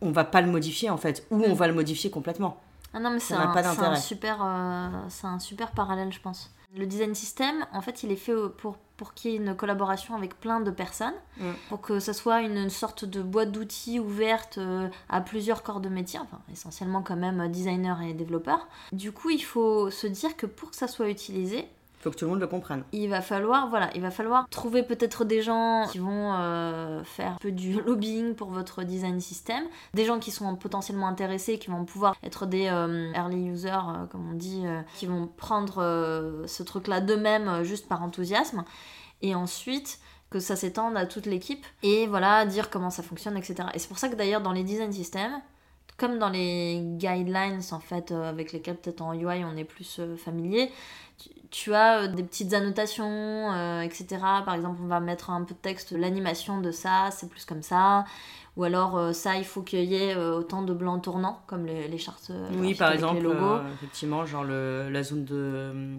on 0.00 0.12
va 0.12 0.24
pas 0.24 0.40
le 0.40 0.50
modifier 0.50 0.90
en 0.90 0.96
fait, 0.96 1.26
ou 1.30 1.42
on 1.42 1.54
va 1.54 1.66
le 1.66 1.74
modifier 1.74 2.10
complètement. 2.10 2.60
Ah 2.94 3.00
non, 3.00 3.10
mais 3.10 3.20
c'est 3.20 3.34
un, 3.34 3.50
un 3.50 3.96
super, 3.96 4.38
euh, 4.42 4.88
c'est 5.08 5.26
un 5.26 5.38
super 5.38 5.72
parallèle, 5.72 6.12
je 6.12 6.20
pense. 6.20 6.54
Le 6.76 6.86
design 6.86 7.14
system, 7.14 7.66
en 7.72 7.80
fait, 7.80 8.02
il 8.02 8.12
est 8.12 8.16
fait 8.16 8.34
pour, 8.58 8.76
pour 9.02 9.14
qu'il 9.14 9.32
y 9.32 9.34
ait 9.34 9.38
une 9.38 9.56
collaboration 9.56 10.14
avec 10.14 10.38
plein 10.38 10.60
de 10.60 10.70
personnes, 10.70 11.12
Mm. 11.38 11.44
pour 11.70 11.80
que 11.80 11.98
ça 11.98 12.12
soit 12.12 12.42
une, 12.42 12.56
une 12.56 12.70
sorte 12.70 13.04
de 13.04 13.20
boîte 13.20 13.50
d'outils 13.50 13.98
ouverte 13.98 14.58
euh, 14.58 14.88
à 15.08 15.20
plusieurs 15.20 15.64
corps 15.64 15.80
de 15.80 15.88
métier, 15.88 16.20
enfin 16.20 16.38
essentiellement 16.52 17.02
quand 17.02 17.16
même 17.16 17.40
euh, 17.40 17.48
designers 17.48 17.96
et 18.08 18.14
développeurs. 18.14 18.68
Du 18.92 19.10
coup, 19.10 19.30
il 19.30 19.42
faut 19.42 19.90
se 19.90 20.06
dire 20.06 20.36
que 20.36 20.46
pour 20.46 20.70
que 20.70 20.76
ça 20.76 20.86
soit 20.86 21.08
utilisé, 21.08 21.66
Faut 22.02 22.10
que 22.10 22.16
tout 22.16 22.24
le 22.24 22.32
monde 22.32 22.40
le 22.40 22.48
comprenne. 22.48 22.82
il 23.94 24.00
va 24.02 24.10
falloir 24.10 24.48
trouver 24.50 24.82
peut-être 24.82 25.24
des 25.24 25.40
gens 25.40 25.86
qui 25.88 25.98
vont 25.98 26.34
euh, 26.34 27.04
faire 27.04 27.34
un 27.34 27.38
peu 27.40 27.52
du 27.52 27.80
lobbying 27.86 28.34
pour 28.34 28.50
votre 28.50 28.82
design 28.82 29.20
system. 29.20 29.62
Des 29.94 30.04
gens 30.04 30.18
qui 30.18 30.32
sont 30.32 30.56
potentiellement 30.56 31.06
intéressés 31.06 31.58
qui 31.58 31.70
vont 31.70 31.84
pouvoir 31.84 32.16
être 32.24 32.46
des 32.46 32.66
euh, 32.66 33.12
early 33.14 33.44
users 33.46 33.68
euh, 33.68 34.06
comme 34.06 34.28
on 34.28 34.34
dit 34.34 34.64
qui 34.96 35.06
vont 35.06 35.28
prendre 35.28 36.42
ce 36.46 36.62
truc 36.64 36.88
là 36.88 37.00
d'eux-mêmes 37.00 37.62
juste 37.62 37.88
par 37.88 38.02
enthousiasme. 38.02 38.64
Et 39.22 39.36
ensuite 39.36 40.00
que 40.28 40.40
ça 40.40 40.56
s'étende 40.56 40.96
à 40.96 41.06
toute 41.06 41.26
l'équipe 41.26 41.64
et 41.84 42.08
voilà 42.08 42.44
dire 42.46 42.70
comment 42.70 42.90
ça 42.90 43.02
fonctionne 43.02 43.36
etc 43.36 43.68
et 43.74 43.78
c'est 43.78 43.86
pour 43.86 43.98
ça 43.98 44.08
que 44.08 44.14
d'ailleurs 44.16 44.40
dans 44.40 44.52
les 44.52 44.64
design 44.64 44.90
systems 44.90 45.40
comme 46.02 46.18
dans 46.18 46.28
les 46.30 46.80
guidelines 46.98 47.60
en 47.70 47.78
fait 47.80 48.10
euh, 48.10 48.28
avec 48.28 48.52
lesquels 48.52 48.76
peut-être 48.76 49.00
en 49.02 49.12
UI 49.14 49.44
on 49.44 49.56
est 49.56 49.64
plus 49.64 49.96
euh, 50.00 50.16
familier 50.16 50.70
tu, 51.18 51.28
tu 51.50 51.74
as 51.74 52.02
euh, 52.02 52.08
des 52.08 52.22
petites 52.24 52.52
annotations 52.54 53.04
euh, 53.52 53.80
etc 53.82 54.06
par 54.44 54.54
exemple 54.54 54.80
on 54.82 54.88
va 54.88 55.00
mettre 55.00 55.30
un 55.30 55.42
peu 55.44 55.54
de 55.54 55.60
texte 55.60 55.92
l'animation 55.92 56.60
de 56.60 56.70
ça 56.72 57.10
c'est 57.12 57.28
plus 57.30 57.44
comme 57.44 57.62
ça 57.62 58.04
ou 58.56 58.64
alors 58.64 58.98
euh, 58.98 59.12
ça 59.12 59.36
il 59.36 59.44
faut 59.44 59.62
qu'il 59.62 59.84
y 59.84 59.94
ait 59.94 60.14
euh, 60.16 60.36
autant 60.38 60.62
de 60.62 60.74
blancs 60.74 61.02
tournants 61.02 61.40
comme 61.46 61.64
les, 61.66 61.86
les 61.88 61.98
chartes 61.98 62.32
Oui, 62.58 62.74
par 62.74 62.92
exemple, 62.92 63.16
les 63.16 63.22
logos 63.22 63.60
effectivement, 63.74 64.26
genre 64.26 64.44
le, 64.44 64.88
la 64.90 65.02
zone 65.02 65.24
de. 65.24 65.98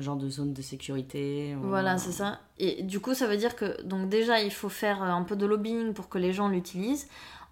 genre 0.00 0.16
de 0.16 0.28
zone 0.30 0.52
de 0.54 0.62
sécurité. 0.62 1.54
ou- 1.56 1.68
Voilà, 1.68 1.98
c'est 1.98 2.12
ça. 2.12 2.40
Et 2.58 2.82
du 2.82 3.00
coup, 3.00 3.12
ça 3.14 3.26
veut 3.26 3.36
dire 3.36 3.54
que 3.54 3.82
donc 3.82 4.08
déjà, 4.08 4.40
il 4.40 4.50
faut 4.50 4.70
faire 4.70 5.02
un 5.02 5.22
peu 5.24 5.36
de 5.36 5.44
lobbying 5.44 5.92
pour 5.92 6.08
que 6.08 6.16
les 6.18 6.32
gens 6.32 6.48
l'utilisent. 6.48 7.06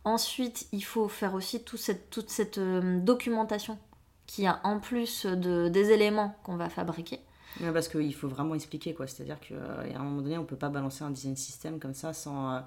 Ensuite, 0.04 0.66
il 0.72 0.82
faut 0.84 1.08
faire 1.08 1.34
aussi 1.34 1.62
tout 1.62 1.76
cette, 1.76 2.10
toute 2.10 2.28
cette 2.28 2.58
euh, 2.58 2.98
documentation 3.00 3.78
qui 4.26 4.46
a 4.46 4.60
en 4.64 4.80
plus 4.80 5.26
de, 5.26 5.68
des 5.68 5.90
éléments 5.90 6.36
qu'on 6.42 6.56
va 6.56 6.68
fabriquer. 6.68 7.20
Ouais, 7.60 7.72
parce 7.72 7.88
qu'il 7.88 8.14
faut 8.14 8.28
vraiment 8.28 8.54
expliquer, 8.54 8.94
quoi. 8.94 9.06
C'est-à-dire 9.06 9.38
qu'à 9.40 9.54
un 9.54 10.02
moment 10.02 10.22
donné, 10.22 10.38
on 10.38 10.44
peut 10.44 10.56
pas 10.56 10.70
balancer 10.70 11.04
un 11.04 11.10
design 11.10 11.36
system 11.36 11.78
comme 11.78 11.94
ça 11.94 12.12
sans, 12.12 12.54
euh, 12.54 12.60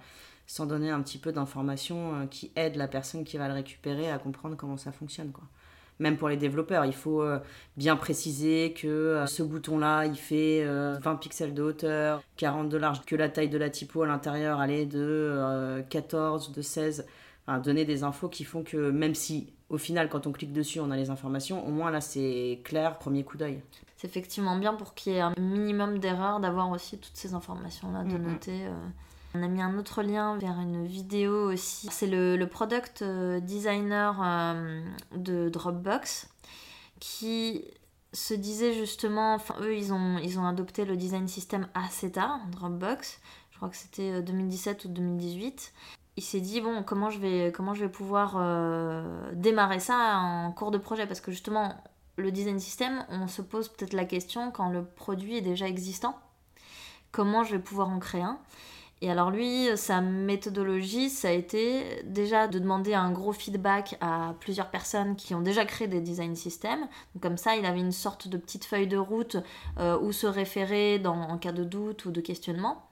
sans 0.48 0.66
donner 0.66 0.92
un 0.92 1.02
petit 1.02 1.18
peu 1.18 1.32
d'informations 1.32 2.16
euh, 2.16 2.26
qui 2.28 2.52
aident 2.56 2.76
la 2.78 2.88
personne 2.88 3.24
qui 3.24 3.38
va 3.38 3.48
le 3.48 3.54
récupérer 3.56 4.12
à 4.12 4.20
comprendre 4.20 4.56
comment 4.56 4.78
ça 4.78 4.92
fonctionne, 4.92 5.32
quoi. 5.32 5.44
Même 6.00 6.18
pour 6.18 6.28
les 6.28 6.36
développeurs, 6.36 6.84
il 6.84 6.94
faut 6.94 7.22
euh, 7.22 7.40
bien 7.78 7.96
préciser 7.96 8.74
que 8.74 8.88
euh, 8.88 9.26
ce 9.28 9.44
bouton-là, 9.44 10.06
il 10.06 10.18
fait 10.18 10.62
euh, 10.66 10.98
20 11.02 11.16
pixels 11.16 11.54
de 11.54 11.64
hauteur, 11.64 12.22
40 12.36 12.68
de 12.68 12.78
large, 12.78 13.02
que 13.06 13.16
la 13.16 13.30
taille 13.30 13.48
de 13.48 13.58
la 13.58 13.70
typo 13.70 14.04
à 14.04 14.08
l'intérieur, 14.08 14.62
elle 14.62 14.72
est 14.72 14.86
de 14.86 15.00
euh, 15.00 15.82
14, 15.84 16.52
de 16.52 16.62
16. 16.62 17.06
Enfin, 17.48 17.60
donner 17.60 17.86
des 17.86 18.04
infos 18.04 18.28
qui 18.28 18.44
font 18.44 18.64
que 18.64 18.90
même 18.90 19.14
si, 19.14 19.54
au 19.70 19.78
final, 19.78 20.10
quand 20.10 20.26
on 20.26 20.32
clique 20.32 20.52
dessus, 20.54 20.80
on 20.80 20.90
a 20.90 20.96
les 20.96 21.10
informations, 21.12 21.66
au 21.68 21.70
moins 21.72 21.92
là, 21.92 22.02
c'est 22.02 22.62
clair, 22.64 22.98
premier 22.98 23.24
coup 23.24 23.38
d'œil. 23.38 23.62
C'est 23.98 24.08
effectivement 24.08 24.58
bien 24.58 24.74
pour 24.74 24.96
qu'il 24.96 25.14
y 25.14 25.16
ait 25.18 25.22
un 25.22 25.34
minimum 25.40 26.00
d'erreurs 26.00 26.40
d'avoir 26.40 26.72
aussi 26.72 26.98
toutes 26.98 27.16
ces 27.16 27.34
informations-là, 27.36 28.04
de 28.04 28.18
noter. 28.18 28.66
euh. 28.66 28.74
On 29.36 29.44
a 29.44 29.48
mis 29.48 29.62
un 29.62 29.78
autre 29.78 30.02
lien 30.02 30.38
vers 30.38 30.60
une 30.60 30.86
vidéo 30.88 31.52
aussi. 31.52 31.88
C'est 31.92 32.08
le, 32.08 32.36
le 32.38 32.48
product 32.48 33.02
euh, 33.02 33.40
designer 33.42 34.20
euh, 34.24 34.82
de 35.16 35.50
Dropbox 35.50 36.30
qui 37.00 37.66
se 38.14 38.34
disait 38.34 38.74
justement, 38.74 39.36
enfin 39.36 39.56
eux 39.62 39.76
ils 39.76 39.92
ont, 39.92 40.18
ils 40.20 40.40
ont 40.40 40.46
adopté 40.48 40.86
le 40.86 40.96
design 40.96 41.28
system 41.28 41.68
assez 41.74 42.12
tard, 42.14 42.40
Dropbox, 42.50 43.20
je 43.52 43.58
crois 43.58 43.68
que 43.68 43.76
c'était 43.76 44.12
euh, 44.14 44.22
2017 44.22 44.86
ou 44.86 44.88
2018. 44.88 45.74
Il 46.18 46.24
s'est 46.24 46.40
dit 46.40 46.62
bon 46.62 46.84
comment 46.84 47.10
je 47.10 47.20
vais, 47.20 47.52
comment 47.54 47.74
je 47.74 47.86
vais 47.86 47.92
pouvoir 47.92 48.36
euh, 48.38 49.32
démarrer 49.34 49.80
ça 49.80 50.18
en 50.18 50.52
cours 50.52 50.72
de 50.72 50.78
projet? 50.78 51.08
Parce 51.08 51.22
que 51.22 51.32
justement 51.32 51.76
le 52.18 52.32
design 52.32 52.60
system 52.60 53.06
on 53.10 53.28
se 53.28 53.42
pose 53.42 53.68
peut-être 53.68 53.94
la 53.94 54.06
question 54.06 54.52
quand 54.52 54.70
le 54.70 54.86
produit 54.86 55.38
est 55.38 55.42
déjà 55.42 55.68
existant 55.68 56.18
comment 57.16 57.46
je 57.46 57.56
vais 57.56 57.62
pouvoir 57.62 57.90
en 57.90 58.00
créer 58.00 58.22
un? 58.22 58.38
Et 59.02 59.10
alors 59.10 59.32
lui, 59.32 59.68
sa 59.76 60.02
méthodologie, 60.02 61.10
ça 61.10 61.30
a 61.30 61.32
été 61.32 62.04
déjà 62.04 62.48
de 62.48 62.60
demander 62.60 62.94
un 62.94 63.12
gros 63.12 63.32
feedback 63.32 63.98
à 64.02 64.36
plusieurs 64.40 64.70
personnes 64.70 65.16
qui 65.16 65.34
ont 65.34 65.42
déjà 65.42 65.66
créé 65.66 65.88
des 65.88 66.02
design 66.02 66.36
systems. 66.36 66.88
comme 67.22 67.38
ça, 67.38 67.56
il 67.56 67.66
avait 67.66 67.80
une 67.80 67.92
sorte 67.92 68.28
de 68.28 68.38
petite 68.38 68.66
feuille 68.66 68.88
de 68.88 68.98
route 68.98 69.38
euh, 69.80 69.98
où 70.00 70.12
se 70.12 70.28
référer 70.28 71.00
dans, 71.00 71.22
en 71.22 71.38
cas 71.38 71.52
de 71.52 71.64
doute 71.64 72.06
ou 72.06 72.12
de 72.12 72.22
questionnement. 72.22 72.90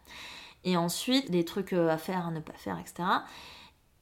Et 0.63 0.77
ensuite, 0.77 1.31
des 1.31 1.45
trucs 1.45 1.73
euh, 1.73 1.89
à 1.89 1.97
faire, 1.97 2.27
à 2.27 2.31
ne 2.31 2.39
pas 2.39 2.53
faire, 2.53 2.79
etc. 2.79 3.03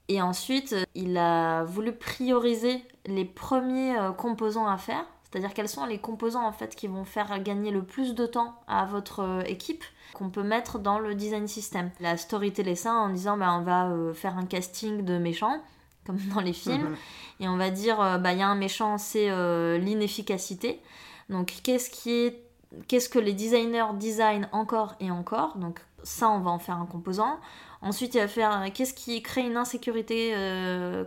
Et 0.08 0.22
ensuite, 0.22 0.76
il 0.96 1.18
a 1.18 1.64
voulu 1.64 1.94
prioriser 1.94 2.84
les 3.06 3.26
premiers 3.26 3.98
euh, 3.98 4.12
composants 4.12 4.68
à 4.68 4.78
faire, 4.78 5.06
c'est-à-dire 5.24 5.54
quels 5.54 5.70
sont 5.70 5.86
les 5.86 6.00
composants 6.00 6.46
en 6.46 6.52
fait 6.52 6.76
qui 6.76 6.88
vont 6.88 7.06
faire 7.06 7.42
gagner 7.42 7.72
le 7.72 7.84
plus 7.84 8.16
de 8.16 8.26
temps 8.26 8.56
à 8.68 8.86
votre 8.86 9.44
équipe 9.48 9.84
qu'on 10.14 10.30
peut 10.30 10.44
mettre 10.44 10.80
dans 10.80 11.00
le 11.00 11.16
design 11.16 11.48
system. 11.48 11.92
La 12.00 12.18
storyteller 12.18 12.76
ça 12.76 12.94
en 12.94 13.10
disant 13.10 13.38
bah, 13.38 13.54
on 13.58 13.64
va 13.64 13.90
euh, 13.90 14.14
faire 14.14 14.38
un 14.38 14.46
casting 14.46 15.04
de 15.04 15.18
méchants 15.18 15.62
comme 16.06 16.20
dans 16.34 16.42
les 16.42 16.54
films 16.54 16.96
et 17.40 17.48
on 17.48 17.58
va 17.58 17.70
dire 17.70 18.02
euh, 18.02 18.18
bah 18.18 18.34
il 18.34 18.40
y 18.40 18.42
a 18.42 18.48
un 18.48 18.56
méchant 18.56 18.98
c'est 18.98 19.30
euh, 19.30 19.78
l'inefficacité. 19.78 20.82
Donc 21.30 21.54
qu'est-ce 21.64 21.90
qui 21.90 22.12
est 22.12 22.44
qu'est-ce 22.88 23.10
que 23.10 23.20
les 23.20 23.34
designers 23.34 23.94
designent 24.00 24.48
encore 24.52 24.96
et 25.00 25.12
encore? 25.12 25.58
Donc 25.58 25.80
ça 26.04 26.30
on 26.30 26.40
va 26.40 26.52
en 26.52 26.60
faire 26.60 26.78
un 26.78 26.86
composant. 26.86 27.40
Ensuite 27.82 28.16
il 28.16 28.20
va 28.20 28.28
faire 28.28 28.72
qu'est-ce 28.74 28.94
qui 28.94 29.22
crée 29.22 29.42
une 29.42 29.58
insécurité 29.58 30.34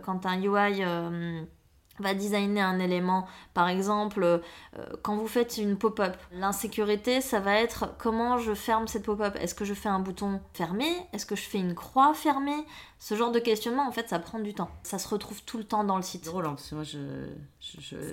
quand 0.03 0.25
un 0.25 0.41
UI 0.41 0.83
va 1.99 2.13
designer 2.13 2.67
un 2.67 2.79
élément? 2.79 3.27
Par 3.53 3.69
exemple, 3.69 4.23
euh, 4.23 4.41
quand 5.01 5.15
vous 5.15 5.27
faites 5.27 5.57
une 5.57 5.77
pop-up, 5.77 6.15
l'insécurité, 6.31 7.21
ça 7.21 7.39
va 7.39 7.55
être 7.55 7.95
comment 7.97 8.37
je 8.37 8.53
ferme 8.53 8.87
cette 8.87 9.03
pop-up? 9.03 9.35
Est-ce 9.39 9.55
que 9.55 9.65
je 9.65 9.73
fais 9.73 9.89
un 9.89 9.99
bouton 9.99 10.41
fermé? 10.53 10.85
Est-ce 11.13 11.25
que 11.25 11.35
je 11.35 11.43
fais 11.43 11.59
une 11.59 11.75
croix 11.75 12.13
fermée? 12.13 12.65
Ce 12.99 13.15
genre 13.15 13.31
de 13.31 13.39
questionnement, 13.39 13.87
en 13.87 13.91
fait, 13.91 14.09
ça 14.09 14.19
prend 14.19 14.39
du 14.39 14.53
temps. 14.53 14.69
Ça 14.83 14.99
se 14.99 15.07
retrouve 15.07 15.43
tout 15.43 15.57
le 15.57 15.63
temps 15.63 15.83
dans 15.83 15.97
le 15.97 16.03
site. 16.03 16.25
drôle, 16.25 16.45
hein, 16.45 16.55
parce 16.55 16.69
que 16.69 16.75
moi, 16.75 16.83
je, 16.83 16.97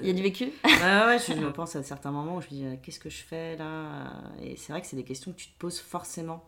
Il 0.00 0.06
y 0.06 0.10
a 0.10 0.14
du 0.14 0.22
vécu? 0.22 0.52
Ouais, 0.64 1.06
ouais, 1.06 1.18
je 1.18 1.34
me 1.34 1.52
pense 1.52 1.76
à 1.76 1.82
certains 1.82 2.10
moments 2.10 2.36
où 2.36 2.40
je 2.40 2.46
me 2.46 2.50
dis, 2.50 2.64
euh, 2.64 2.76
qu'est-ce 2.82 3.00
que 3.00 3.10
je 3.10 3.22
fais 3.22 3.56
là? 3.56 4.12
Et 4.40 4.56
c'est 4.56 4.72
vrai 4.72 4.80
que 4.80 4.86
c'est 4.86 4.96
des 4.96 5.04
questions 5.04 5.32
que 5.32 5.36
tu 5.36 5.48
te 5.48 5.58
poses 5.58 5.78
forcément. 5.78 6.44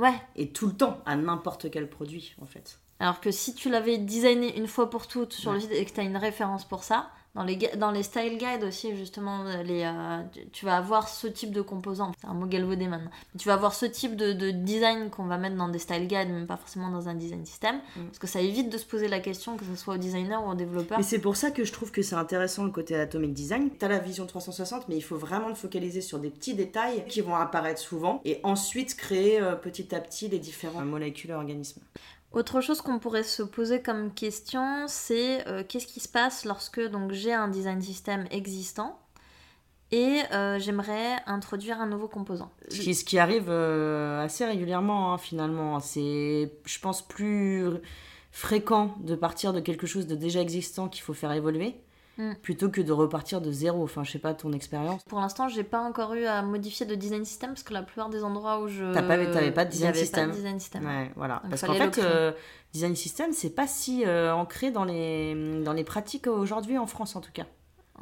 Ouais. 0.00 0.14
Et 0.34 0.48
tout 0.48 0.66
le 0.66 0.72
temps, 0.72 0.98
à 1.04 1.14
n'importe 1.14 1.70
quel 1.70 1.88
produit, 1.88 2.34
en 2.40 2.46
fait. 2.46 2.78
Alors 2.98 3.20
que 3.20 3.30
si 3.30 3.54
tu 3.54 3.70
l'avais 3.70 3.98
designé 3.98 4.56
une 4.58 4.66
fois 4.66 4.90
pour 4.90 5.06
toutes 5.06 5.32
sur 5.32 5.52
le 5.52 5.60
site 5.60 5.72
et 5.72 5.84
que 5.84 5.92
tu 5.92 6.00
as 6.00 6.04
une 6.04 6.16
référence 6.16 6.66
pour 6.66 6.84
ça, 6.84 7.10
dans 7.34 7.44
les, 7.44 7.56
dans 7.76 7.92
les 7.92 8.02
style 8.02 8.38
guides 8.38 8.64
aussi, 8.64 8.96
justement, 8.96 9.44
les, 9.62 9.84
euh, 9.84 10.22
tu 10.52 10.64
vas 10.64 10.76
avoir 10.76 11.08
ce 11.08 11.28
type 11.28 11.52
de 11.52 11.62
composants. 11.62 12.10
C'est 12.20 12.26
un 12.26 12.34
mot 12.34 12.46
galvaudé 12.46 12.88
maintenant. 12.88 13.10
tu 13.38 13.46
vas 13.46 13.54
avoir 13.54 13.72
ce 13.72 13.86
type 13.86 14.16
de, 14.16 14.32
de 14.32 14.50
design 14.50 15.10
qu'on 15.10 15.26
va 15.26 15.38
mettre 15.38 15.54
dans 15.56 15.68
des 15.68 15.78
style 15.78 16.08
guides, 16.08 16.28
même 16.28 16.48
pas 16.48 16.56
forcément 16.56 16.90
dans 16.90 17.08
un 17.08 17.14
design 17.14 17.46
system. 17.46 17.76
Mm. 17.76 18.06
Parce 18.06 18.18
que 18.18 18.26
ça 18.26 18.40
évite 18.40 18.68
de 18.68 18.76
se 18.78 18.84
poser 18.84 19.06
la 19.06 19.20
question, 19.20 19.56
que 19.56 19.64
ce 19.64 19.76
soit 19.76 19.94
au 19.94 19.98
designer 19.98 20.44
ou 20.44 20.50
au 20.50 20.54
développeur. 20.54 20.98
Mais 20.98 21.04
c'est 21.04 21.20
pour 21.20 21.36
ça 21.36 21.52
que 21.52 21.64
je 21.64 21.72
trouve 21.72 21.92
que 21.92 22.02
c'est 22.02 22.16
intéressant 22.16 22.64
le 22.64 22.72
côté 22.72 22.96
atomic 22.96 23.32
design. 23.32 23.70
Tu 23.78 23.84
as 23.84 23.88
la 23.88 24.00
vision 24.00 24.26
360, 24.26 24.88
mais 24.88 24.96
il 24.96 25.02
faut 25.02 25.16
vraiment 25.16 25.52
te 25.52 25.58
focaliser 25.58 26.00
sur 26.00 26.18
des 26.18 26.30
petits 26.30 26.54
détails 26.54 27.04
qui 27.06 27.20
vont 27.20 27.36
apparaître 27.36 27.80
souvent 27.80 28.20
et 28.24 28.40
ensuite 28.42 28.96
créer 28.96 29.40
euh, 29.40 29.54
petit 29.54 29.94
à 29.94 30.00
petit 30.00 30.28
les 30.28 30.40
différents 30.40 30.84
molécules 30.84 31.30
et 31.30 31.34
organismes. 31.34 31.80
Autre 32.32 32.60
chose 32.60 32.80
qu'on 32.80 33.00
pourrait 33.00 33.24
se 33.24 33.42
poser 33.42 33.82
comme 33.82 34.14
question, 34.14 34.84
c'est 34.86 35.46
euh, 35.48 35.64
qu'est-ce 35.68 35.86
qui 35.86 35.98
se 35.98 36.08
passe 36.08 36.44
lorsque 36.44 36.80
j'ai 37.10 37.32
un 37.32 37.48
design 37.48 37.82
system 37.82 38.26
existant 38.30 39.00
et 39.90 40.20
euh, 40.32 40.60
j'aimerais 40.60 41.16
introduire 41.26 41.80
un 41.80 41.86
nouveau 41.86 42.06
composant. 42.06 42.52
Ce 42.68 43.04
qui, 43.04 43.18
arrive 43.18 43.48
euh, 43.48 44.22
assez 44.24 44.44
régulièrement 44.44 45.12
hein, 45.12 45.18
finalement, 45.18 45.80
c'est 45.80 46.52
je 46.64 46.78
pense 46.78 47.02
plus 47.02 47.66
fréquent 48.30 48.94
de 49.00 49.16
partir 49.16 49.52
de 49.52 49.58
quelque 49.58 49.88
chose 49.88 50.06
de 50.06 50.14
déjà 50.14 50.40
existant 50.40 50.88
qu'il 50.88 51.02
faut 51.02 51.14
faire 51.14 51.32
évoluer 51.32 51.74
Mm. 52.20 52.34
plutôt 52.42 52.68
que 52.68 52.82
de 52.82 52.92
repartir 52.92 53.40
de 53.40 53.50
zéro. 53.50 53.82
Enfin, 53.82 54.04
je 54.04 54.12
sais 54.12 54.18
pas 54.18 54.34
ton 54.34 54.52
expérience. 54.52 55.02
Pour 55.04 55.20
l'instant, 55.20 55.48
j'ai 55.48 55.64
pas 55.64 55.80
encore 55.80 56.12
eu 56.14 56.26
à 56.26 56.42
modifier 56.42 56.84
de 56.84 56.94
design 56.94 57.24
system 57.24 57.50
parce 57.50 57.62
que 57.62 57.72
la 57.72 57.82
plupart 57.82 58.10
des 58.10 58.22
endroits 58.22 58.60
où 58.60 58.68
je. 58.68 58.92
T'avais 58.92 59.50
pas, 59.50 59.64
de 59.64 59.70
design 59.70 59.94
system. 59.94 60.26
Pas 60.26 60.32
de 60.32 60.36
design 60.36 60.60
system. 60.60 60.84
Ouais, 60.84 61.10
voilà. 61.16 61.42
parce 61.48 61.62
qu'en 61.62 61.74
fait, 61.74 61.98
euh, 61.98 62.32
design 62.74 62.94
system, 62.94 63.32
c'est 63.32 63.54
pas 63.54 63.66
si 63.66 64.04
euh, 64.04 64.34
ancré 64.34 64.70
dans 64.70 64.84
les, 64.84 65.62
dans 65.64 65.72
les 65.72 65.84
pratiques 65.84 66.26
aujourd'hui 66.26 66.76
en 66.76 66.86
France 66.86 67.16
en 67.16 67.20
tout 67.20 67.32
cas. 67.32 67.46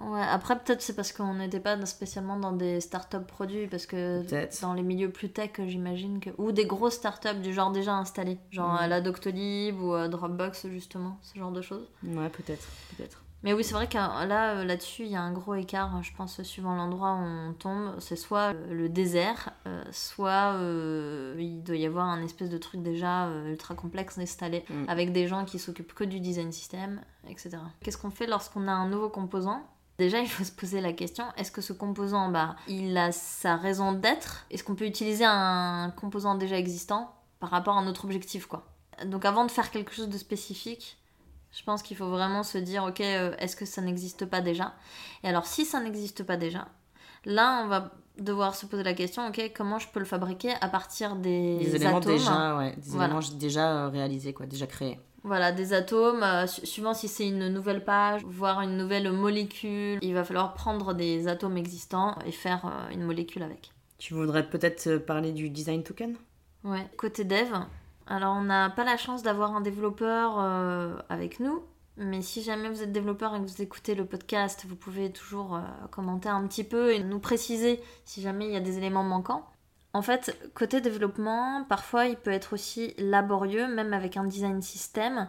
Ouais, 0.00 0.22
après 0.22 0.56
peut-être 0.56 0.80
c'est 0.80 0.94
parce 0.94 1.10
qu'on 1.10 1.34
n'était 1.34 1.58
pas 1.58 1.84
spécialement 1.84 2.38
dans 2.38 2.52
des 2.52 2.80
startups 2.80 3.26
produits, 3.26 3.66
parce 3.66 3.84
que 3.84 4.22
dans 4.62 4.72
les 4.72 4.84
milieux 4.84 5.10
plus 5.10 5.28
tech, 5.28 5.50
j'imagine 5.66 6.20
que... 6.20 6.30
Ou 6.38 6.52
des 6.52 6.66
grosses 6.66 6.94
startups 6.94 7.40
du 7.42 7.52
genre 7.52 7.72
déjà 7.72 7.94
installées, 7.94 8.38
genre 8.52 8.74
mm. 8.74 8.86
la 8.88 9.00
Doctolib 9.00 9.82
ou 9.82 9.96
Dropbox 10.06 10.68
justement, 10.68 11.18
ce 11.22 11.36
genre 11.36 11.50
de 11.50 11.62
choses. 11.62 11.88
Ouais, 12.04 12.28
peut-être, 12.28 12.68
peut-être. 12.96 13.24
Mais 13.44 13.52
oui, 13.52 13.62
c'est 13.62 13.74
vrai 13.74 13.86
que 13.86 13.94
là, 13.94 14.56
euh, 14.56 14.64
là-dessus, 14.64 15.04
il 15.04 15.10
y 15.10 15.16
a 15.16 15.22
un 15.22 15.32
gros 15.32 15.54
écart, 15.54 16.02
je 16.02 16.12
pense, 16.12 16.42
suivant 16.42 16.74
l'endroit 16.74 17.12
où 17.12 17.24
on 17.24 17.52
tombe. 17.52 17.94
C'est 18.00 18.16
soit 18.16 18.52
euh, 18.52 18.74
le 18.74 18.88
désert, 18.88 19.50
euh, 19.66 19.84
soit 19.92 20.56
il 21.38 21.62
doit 21.62 21.76
y 21.76 21.86
avoir 21.86 22.06
un 22.06 22.22
espèce 22.22 22.50
de 22.50 22.58
truc 22.58 22.82
déjà 22.82 23.28
ultra 23.46 23.74
complexe 23.74 24.18
installé, 24.18 24.64
mm. 24.68 24.84
avec 24.88 25.12
des 25.12 25.28
gens 25.28 25.44
qui 25.44 25.58
s'occupent 25.58 25.94
que 25.94 26.04
du 26.04 26.18
design 26.18 26.50
system, 26.50 27.00
etc. 27.28 27.58
Qu'est-ce 27.80 27.98
qu'on 27.98 28.10
fait 28.10 28.26
lorsqu'on 28.26 28.66
a 28.66 28.72
un 28.72 28.88
nouveau 28.88 29.08
composant? 29.08 29.62
Déjà, 29.98 30.20
il 30.20 30.28
faut 30.28 30.44
se 30.44 30.52
poser 30.52 30.80
la 30.80 30.92
question, 30.92 31.24
est-ce 31.36 31.50
que 31.50 31.60
ce 31.60 31.72
composant, 31.72 32.28
bah, 32.28 32.54
il 32.68 32.96
a 32.96 33.10
sa 33.10 33.56
raison 33.56 33.92
d'être? 33.92 34.46
Est-ce 34.50 34.62
qu'on 34.62 34.76
peut 34.76 34.86
utiliser 34.86 35.24
un 35.24 35.92
composant 35.96 36.36
déjà 36.36 36.56
existant 36.56 37.12
par 37.40 37.50
rapport 37.50 37.76
à 37.76 37.82
notre 37.82 38.04
objectif, 38.04 38.46
quoi? 38.46 38.64
Donc 39.06 39.24
avant 39.24 39.44
de 39.44 39.50
faire 39.50 39.70
quelque 39.70 39.92
chose 39.92 40.08
de 40.08 40.18
spécifique, 40.18 40.98
je 41.52 41.62
pense 41.62 41.82
qu'il 41.82 41.96
faut 41.96 42.10
vraiment 42.10 42.42
se 42.42 42.58
dire, 42.58 42.84
ok, 42.84 43.00
euh, 43.00 43.34
est-ce 43.38 43.56
que 43.56 43.64
ça 43.64 43.80
n'existe 43.82 44.26
pas 44.26 44.40
déjà? 44.40 44.74
Et 45.24 45.28
alors, 45.28 45.46
si 45.46 45.64
ça 45.64 45.80
n'existe 45.80 46.22
pas 46.22 46.36
déjà, 46.36 46.68
là, 47.24 47.62
on 47.64 47.68
va 47.68 47.92
devoir 48.18 48.54
se 48.54 48.66
poser 48.66 48.82
la 48.82 48.94
question, 48.94 49.26
ok, 49.28 49.52
comment 49.56 49.78
je 49.78 49.88
peux 49.88 50.00
le 50.00 50.06
fabriquer 50.06 50.52
à 50.60 50.68
partir 50.68 51.16
des, 51.16 51.58
des 51.58 51.76
éléments 51.76 52.00
déjà, 52.00 52.56
ouais, 52.56 52.74
des 52.76 52.96
éléments 52.96 53.20
déjà 53.34 53.84
euh, 53.84 53.88
réalisés, 53.88 54.32
quoi, 54.32 54.46
déjà 54.46 54.66
créés. 54.66 55.00
Voilà, 55.24 55.50
des 55.52 55.72
atomes, 55.72 56.22
euh, 56.22 56.46
suivant 56.46 56.94
si 56.94 57.08
c'est 57.08 57.26
une 57.26 57.48
nouvelle 57.48 57.84
page, 57.84 58.22
voire 58.24 58.60
une 58.60 58.76
nouvelle 58.76 59.10
molécule, 59.12 59.98
il 60.00 60.14
va 60.14 60.24
falloir 60.24 60.54
prendre 60.54 60.94
des 60.94 61.28
atomes 61.28 61.56
existants 61.56 62.16
et 62.24 62.32
faire 62.32 62.88
une 62.92 63.02
molécule 63.02 63.42
avec. 63.42 63.72
Tu 63.98 64.14
voudrais 64.14 64.48
peut-être 64.48 64.98
parler 64.98 65.32
du 65.32 65.50
design 65.50 65.82
token? 65.82 66.16
Ouais, 66.62 66.86
côté 66.96 67.24
dev, 67.24 67.52
alors 68.08 68.36
on 68.36 68.42
n'a 68.42 68.70
pas 68.70 68.84
la 68.84 68.96
chance 68.96 69.22
d'avoir 69.22 69.54
un 69.54 69.60
développeur 69.60 70.36
euh, 70.38 70.96
avec 71.10 71.40
nous, 71.40 71.62
mais 71.98 72.22
si 72.22 72.42
jamais 72.42 72.70
vous 72.70 72.82
êtes 72.82 72.90
développeur 72.90 73.34
et 73.34 73.38
que 73.38 73.44
vous 73.44 73.62
écoutez 73.62 73.94
le 73.94 74.06
podcast, 74.06 74.64
vous 74.66 74.76
pouvez 74.76 75.12
toujours 75.12 75.56
euh, 75.56 75.60
commenter 75.90 76.30
un 76.30 76.46
petit 76.46 76.64
peu 76.64 76.92
et 76.94 77.02
nous 77.02 77.18
préciser 77.18 77.82
si 78.06 78.22
jamais 78.22 78.46
il 78.46 78.52
y 78.52 78.56
a 78.56 78.60
des 78.60 78.78
éléments 78.78 79.02
manquants. 79.02 79.44
En 79.92 80.00
fait, 80.00 80.38
côté 80.54 80.80
développement, 80.80 81.64
parfois 81.68 82.06
il 82.06 82.16
peut 82.16 82.30
être 82.30 82.54
aussi 82.54 82.94
laborieux, 82.96 83.68
même 83.68 83.92
avec 83.92 84.16
un 84.16 84.24
design 84.24 84.62
system, 84.62 85.28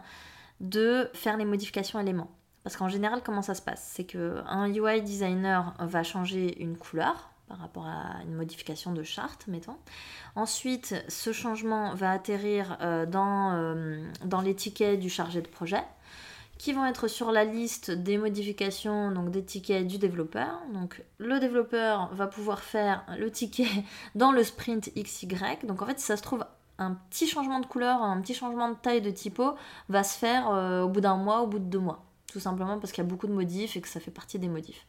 de 0.60 1.10
faire 1.12 1.36
les 1.36 1.44
modifications 1.44 2.00
éléments. 2.00 2.30
Parce 2.62 2.76
qu'en 2.76 2.88
général, 2.88 3.22
comment 3.22 3.42
ça 3.42 3.54
se 3.54 3.62
passe? 3.62 3.90
C'est 3.94 4.04
qu'un 4.04 4.66
UI 4.66 5.02
designer 5.02 5.74
va 5.80 6.02
changer 6.02 6.62
une 6.62 6.76
couleur, 6.76 7.29
par 7.50 7.58
rapport 7.58 7.84
à 7.84 8.22
une 8.22 8.34
modification 8.34 8.92
de 8.92 9.02
charte, 9.02 9.48
mettons. 9.48 9.76
Ensuite, 10.36 10.94
ce 11.08 11.32
changement 11.32 11.94
va 11.96 12.12
atterrir 12.12 12.78
euh, 12.80 13.06
dans, 13.06 13.54
euh, 13.54 14.00
dans 14.24 14.40
les 14.40 14.54
tickets 14.54 15.00
du 15.00 15.10
chargé 15.10 15.42
de 15.42 15.48
projet 15.48 15.82
qui 16.58 16.72
vont 16.72 16.86
être 16.86 17.08
sur 17.08 17.32
la 17.32 17.44
liste 17.44 17.90
des 17.90 18.18
modifications, 18.18 19.10
donc 19.10 19.32
des 19.32 19.44
tickets 19.44 19.84
du 19.84 19.98
développeur. 19.98 20.60
Donc 20.72 21.02
le 21.18 21.40
développeur 21.40 22.14
va 22.14 22.28
pouvoir 22.28 22.60
faire 22.60 23.04
le 23.18 23.32
ticket 23.32 23.66
dans 24.14 24.30
le 24.30 24.44
sprint 24.44 24.90
XY. 24.94 25.26
Donc 25.64 25.82
en 25.82 25.86
fait, 25.86 25.98
si 25.98 26.06
ça 26.06 26.16
se 26.16 26.22
trouve, 26.22 26.44
un 26.78 26.94
petit 27.10 27.26
changement 27.26 27.58
de 27.58 27.66
couleur, 27.66 28.00
un 28.00 28.20
petit 28.20 28.34
changement 28.34 28.68
de 28.68 28.76
taille 28.76 29.02
de 29.02 29.10
typo 29.10 29.56
va 29.88 30.04
se 30.04 30.16
faire 30.16 30.50
euh, 30.50 30.82
au 30.82 30.88
bout 30.88 31.00
d'un 31.00 31.16
mois, 31.16 31.40
au 31.40 31.48
bout 31.48 31.58
de 31.58 31.64
deux 31.64 31.80
mois. 31.80 32.04
Tout 32.30 32.40
simplement 32.40 32.78
parce 32.78 32.92
qu'il 32.92 33.02
y 33.02 33.06
a 33.06 33.10
beaucoup 33.10 33.26
de 33.26 33.32
modifs 33.32 33.76
et 33.76 33.80
que 33.80 33.88
ça 33.88 33.98
fait 33.98 34.12
partie 34.12 34.38
des 34.38 34.48
modifs. 34.48 34.86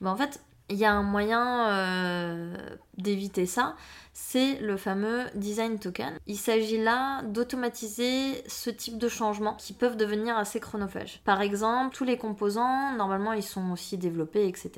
Mais 0.00 0.08
en 0.08 0.16
fait, 0.16 0.40
il 0.70 0.76
y 0.76 0.84
a 0.84 0.92
un 0.92 1.02
moyen 1.02 1.68
euh, 1.68 2.56
d'éviter 2.96 3.46
ça, 3.46 3.76
c'est 4.12 4.58
le 4.60 4.76
fameux 4.76 5.24
design 5.34 5.78
token. 5.78 6.14
Il 6.26 6.36
s'agit 6.36 6.82
là 6.82 7.22
d'automatiser 7.22 8.42
ce 8.46 8.70
type 8.70 8.98
de 8.98 9.08
changements 9.08 9.54
qui 9.54 9.72
peuvent 9.72 9.96
devenir 9.96 10.36
assez 10.36 10.60
chronophages. 10.60 11.20
Par 11.24 11.40
exemple, 11.40 11.94
tous 11.94 12.04
les 12.04 12.16
composants, 12.16 12.92
normalement, 12.96 13.32
ils 13.32 13.42
sont 13.42 13.70
aussi 13.72 13.98
développés, 13.98 14.46
etc. 14.46 14.70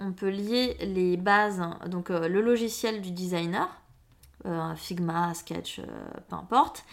On 0.00 0.12
peut 0.12 0.30
lier 0.30 0.76
les 0.80 1.16
bases, 1.16 1.62
donc 1.86 2.10
euh, 2.10 2.28
le 2.28 2.40
logiciel 2.40 3.00
du 3.00 3.10
designer, 3.10 3.68
euh, 4.46 4.74
Figma, 4.76 5.34
Sketch, 5.34 5.80
peu 6.28 6.36
importe, 6.36 6.84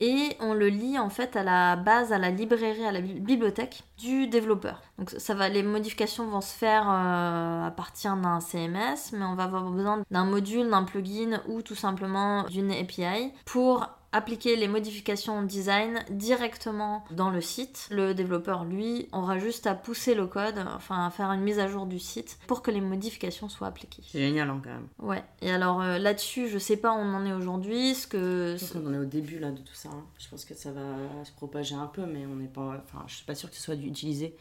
et 0.00 0.36
on 0.40 0.54
le 0.54 0.68
lit 0.68 0.98
en 0.98 1.10
fait 1.10 1.36
à 1.36 1.42
la 1.42 1.76
base, 1.76 2.12
à 2.12 2.18
la 2.18 2.30
librairie, 2.30 2.84
à 2.84 2.92
la 2.92 3.00
bibliothèque 3.00 3.82
du 3.98 4.26
développeur. 4.26 4.80
Donc 4.98 5.10
ça 5.10 5.34
va, 5.34 5.48
les 5.48 5.62
modifications 5.62 6.26
vont 6.26 6.40
se 6.40 6.54
faire 6.54 6.88
euh, 6.88 7.66
à 7.66 7.70
partir 7.70 8.16
d'un 8.16 8.40
CMS, 8.40 9.12
mais 9.12 9.24
on 9.24 9.34
va 9.34 9.44
avoir 9.44 9.70
besoin 9.70 10.02
d'un 10.10 10.24
module, 10.24 10.68
d'un 10.70 10.84
plugin 10.84 11.42
ou 11.48 11.62
tout 11.62 11.74
simplement 11.74 12.44
d'une 12.44 12.70
API 12.70 13.32
pour 13.44 13.86
appliquer 14.12 14.56
les 14.56 14.66
modifications 14.68 15.42
design 15.42 16.00
directement 16.10 17.04
dans 17.12 17.30
le 17.30 17.40
site. 17.40 17.86
Le 17.90 18.12
développeur, 18.14 18.64
lui, 18.64 19.08
aura 19.12 19.38
juste 19.38 19.66
à 19.66 19.74
pousser 19.74 20.14
le 20.14 20.26
code, 20.26 20.58
enfin 20.74 21.06
à 21.06 21.10
faire 21.10 21.30
une 21.30 21.42
mise 21.42 21.58
à 21.58 21.68
jour 21.68 21.86
du 21.86 21.98
site 21.98 22.38
pour 22.46 22.62
que 22.62 22.70
les 22.70 22.80
modifications 22.80 23.48
soient 23.48 23.68
appliquées. 23.68 24.02
C'est 24.06 24.18
génial 24.20 24.50
hein, 24.50 24.60
quand 24.64 24.70
même. 24.70 24.88
Ouais. 24.98 25.22
Et 25.42 25.52
alors 25.52 25.80
euh, 25.80 25.98
là-dessus, 25.98 26.48
je 26.48 26.58
sais 26.58 26.76
pas 26.76 26.92
où 26.92 26.96
on 26.98 27.14
en 27.14 27.24
est 27.24 27.32
aujourd'hui, 27.32 27.94
ce 27.94 28.06
que 28.06 28.56
Je 28.58 28.64
pense 28.64 28.82
qu'on 28.82 28.94
est 28.94 28.98
au 28.98 29.04
début 29.04 29.38
là 29.38 29.50
de 29.52 29.60
tout 29.60 29.74
ça. 29.74 29.90
hein. 29.90 30.04
Je 30.18 30.28
pense 30.28 30.44
que 30.44 30.54
ça 30.54 30.72
va 30.72 30.82
se 31.24 31.32
propager 31.32 31.74
un 31.76 31.86
peu, 31.86 32.04
mais 32.04 32.26
on 32.26 32.34
n'est 32.36 32.48
pas. 32.48 32.82
Enfin, 32.84 33.04
je 33.06 33.14
suis 33.14 33.24
pas 33.24 33.34
sûre 33.36 33.48
que 33.50 33.56
ce 33.56 33.62
soit 33.62 33.74
utilisé 33.76 34.36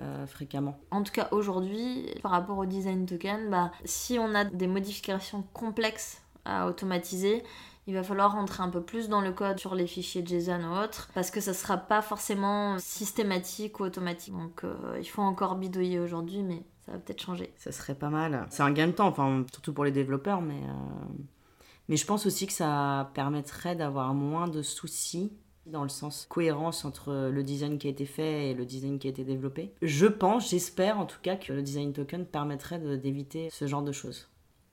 euh, 0.00 0.26
fréquemment. 0.26 0.78
En 0.90 1.02
tout 1.02 1.12
cas, 1.12 1.28
aujourd'hui, 1.30 2.06
par 2.22 2.32
rapport 2.32 2.58
au 2.58 2.66
design 2.66 3.06
token, 3.06 3.48
bah, 3.50 3.70
si 3.84 4.18
on 4.18 4.34
a 4.34 4.44
des 4.44 4.66
modifications 4.66 5.42
complexes 5.52 6.20
à 6.44 6.66
automatiser, 6.66 7.42
il 7.88 7.94
va 7.94 8.04
falloir 8.04 8.32
rentrer 8.32 8.62
un 8.62 8.68
peu 8.68 8.82
plus 8.82 9.08
dans 9.08 9.20
le 9.22 9.32
code 9.32 9.58
sur 9.58 9.74
les 9.74 9.86
fichiers 9.88 10.24
JSON 10.24 10.62
ou 10.62 10.84
autres, 10.84 11.08
parce 11.14 11.32
que 11.32 11.40
ça 11.40 11.54
sera 11.54 11.76
pas 11.78 12.02
forcément 12.02 12.78
systématique 12.78 13.80
ou 13.80 13.84
automatique. 13.84 14.34
Donc 14.34 14.62
euh, 14.62 14.74
il 15.00 15.06
faut 15.06 15.22
encore 15.22 15.56
bidouiller 15.56 15.98
aujourd'hui, 15.98 16.42
mais 16.42 16.62
ça 16.84 16.92
va 16.92 16.98
peut-être 16.98 17.22
changer. 17.22 17.52
Ça 17.56 17.72
serait 17.72 17.94
pas 17.96 18.10
mal. 18.10 18.46
C'est 18.50 18.62
un 18.62 18.72
gain 18.72 18.88
de 18.88 18.92
temps, 18.92 19.08
enfin, 19.08 19.44
surtout 19.50 19.72
pour 19.72 19.84
les 19.84 19.90
développeurs, 19.90 20.42
mais. 20.42 20.60
euh, 20.62 21.14
Mais 21.88 21.96
je 21.96 22.04
pense 22.04 22.26
aussi 22.26 22.46
que 22.46 22.52
ça 22.52 23.10
permettrait 23.14 23.74
d'avoir 23.74 24.12
moins 24.12 24.46
de 24.48 24.60
soucis 24.60 25.32
dans 25.64 25.82
le 25.82 25.88
sens 25.88 26.26
cohérence 26.28 26.84
entre 26.84 27.30
le 27.30 27.42
design 27.42 27.78
qui 27.78 27.86
a 27.88 27.90
été 27.90 28.04
fait 28.06 28.50
et 28.50 28.54
le 28.54 28.64
design 28.66 28.98
qui 28.98 29.06
a 29.06 29.10
été 29.10 29.24
développé. 29.24 29.72
Je 29.80 30.06
pense, 30.06 30.50
j'espère 30.50 30.98
en 30.98 31.06
tout 31.06 31.20
cas 31.22 31.36
que 31.36 31.52
le 31.54 31.62
design 31.62 31.92
token 31.92 32.26
permettrait 32.26 32.78
d'éviter 32.98 33.48
ce 33.50 33.66
genre 33.66 33.82
de 33.82 33.92
choses. 33.92 34.28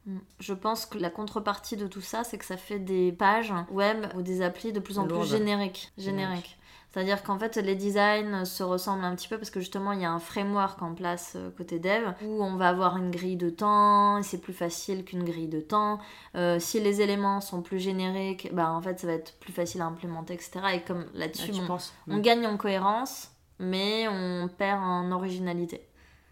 Mm. 0.06 0.18
Je 0.40 0.54
pense 0.54 0.86
que 0.86 0.98
la 0.98 1.10
contrepartie 1.10 1.78
de 1.78 1.88
tout 1.88 2.02
ça, 2.02 2.24
c'est 2.24 2.38
que 2.38 2.46
ça 2.46 2.58
fait 2.58 2.80
des 2.80 3.12
pages 3.12 3.54
web 3.72 4.06
ou 4.16 4.22
des 4.22 4.42
applis 4.42 4.72
de 4.72 4.80
plus 4.80 5.00
en 5.00 5.08
plus 5.08 5.26
génériques. 5.26 5.92
génériques. 5.98 6.58
C'est-à-dire 6.96 7.24
qu'en 7.24 7.38
fait, 7.38 7.58
les 7.58 7.76
designs 7.76 8.46
se 8.46 8.64
ressemblent 8.64 9.04
un 9.04 9.14
petit 9.16 9.28
peu 9.28 9.38
parce 9.38 9.50
que 9.50 9.60
justement, 9.60 9.92
il 9.92 10.00
y 10.00 10.06
a 10.06 10.12
un 10.12 10.20
framework 10.20 10.82
en 10.82 10.94
place 10.94 11.34
euh, 11.36 11.50
côté 11.52 11.78
dev 11.78 12.14
où 12.24 12.42
on 12.42 12.56
va 12.56 12.70
avoir 12.70 12.96
une 12.96 13.12
grille 13.12 13.36
de 13.36 13.50
temps, 13.50 14.20
et 14.20 14.24
c'est 14.24 14.38
plus 14.40 14.54
facile 14.54 15.04
qu'une 15.04 15.26
grille 15.26 15.50
de 15.50 15.60
temps. 15.60 16.00
Euh, 16.36 16.58
si 16.58 16.80
les 16.80 17.02
éléments 17.02 17.42
sont 17.42 17.62
plus 17.62 17.80
génériques, 17.80 18.48
bah 18.54 18.72
en 18.72 18.82
fait, 18.82 18.98
ça 18.98 19.08
va 19.08 19.14
être 19.14 19.38
plus 19.40 19.52
facile 19.52 19.82
à 19.82 19.88
implémenter, 19.88 20.36
etc. 20.36 20.52
Et 20.76 20.82
comme 20.84 21.04
Ah, 21.08 21.18
là-dessus, 21.18 21.52
penses 21.68 21.94
on 22.08 22.20
gagne 22.20 22.48
en 22.48 22.56
cohérence, 22.56 23.30
mais 23.60 24.08
on 24.08 24.48
perd 24.48 24.82
en 24.82 25.12
originalité. 25.12 25.86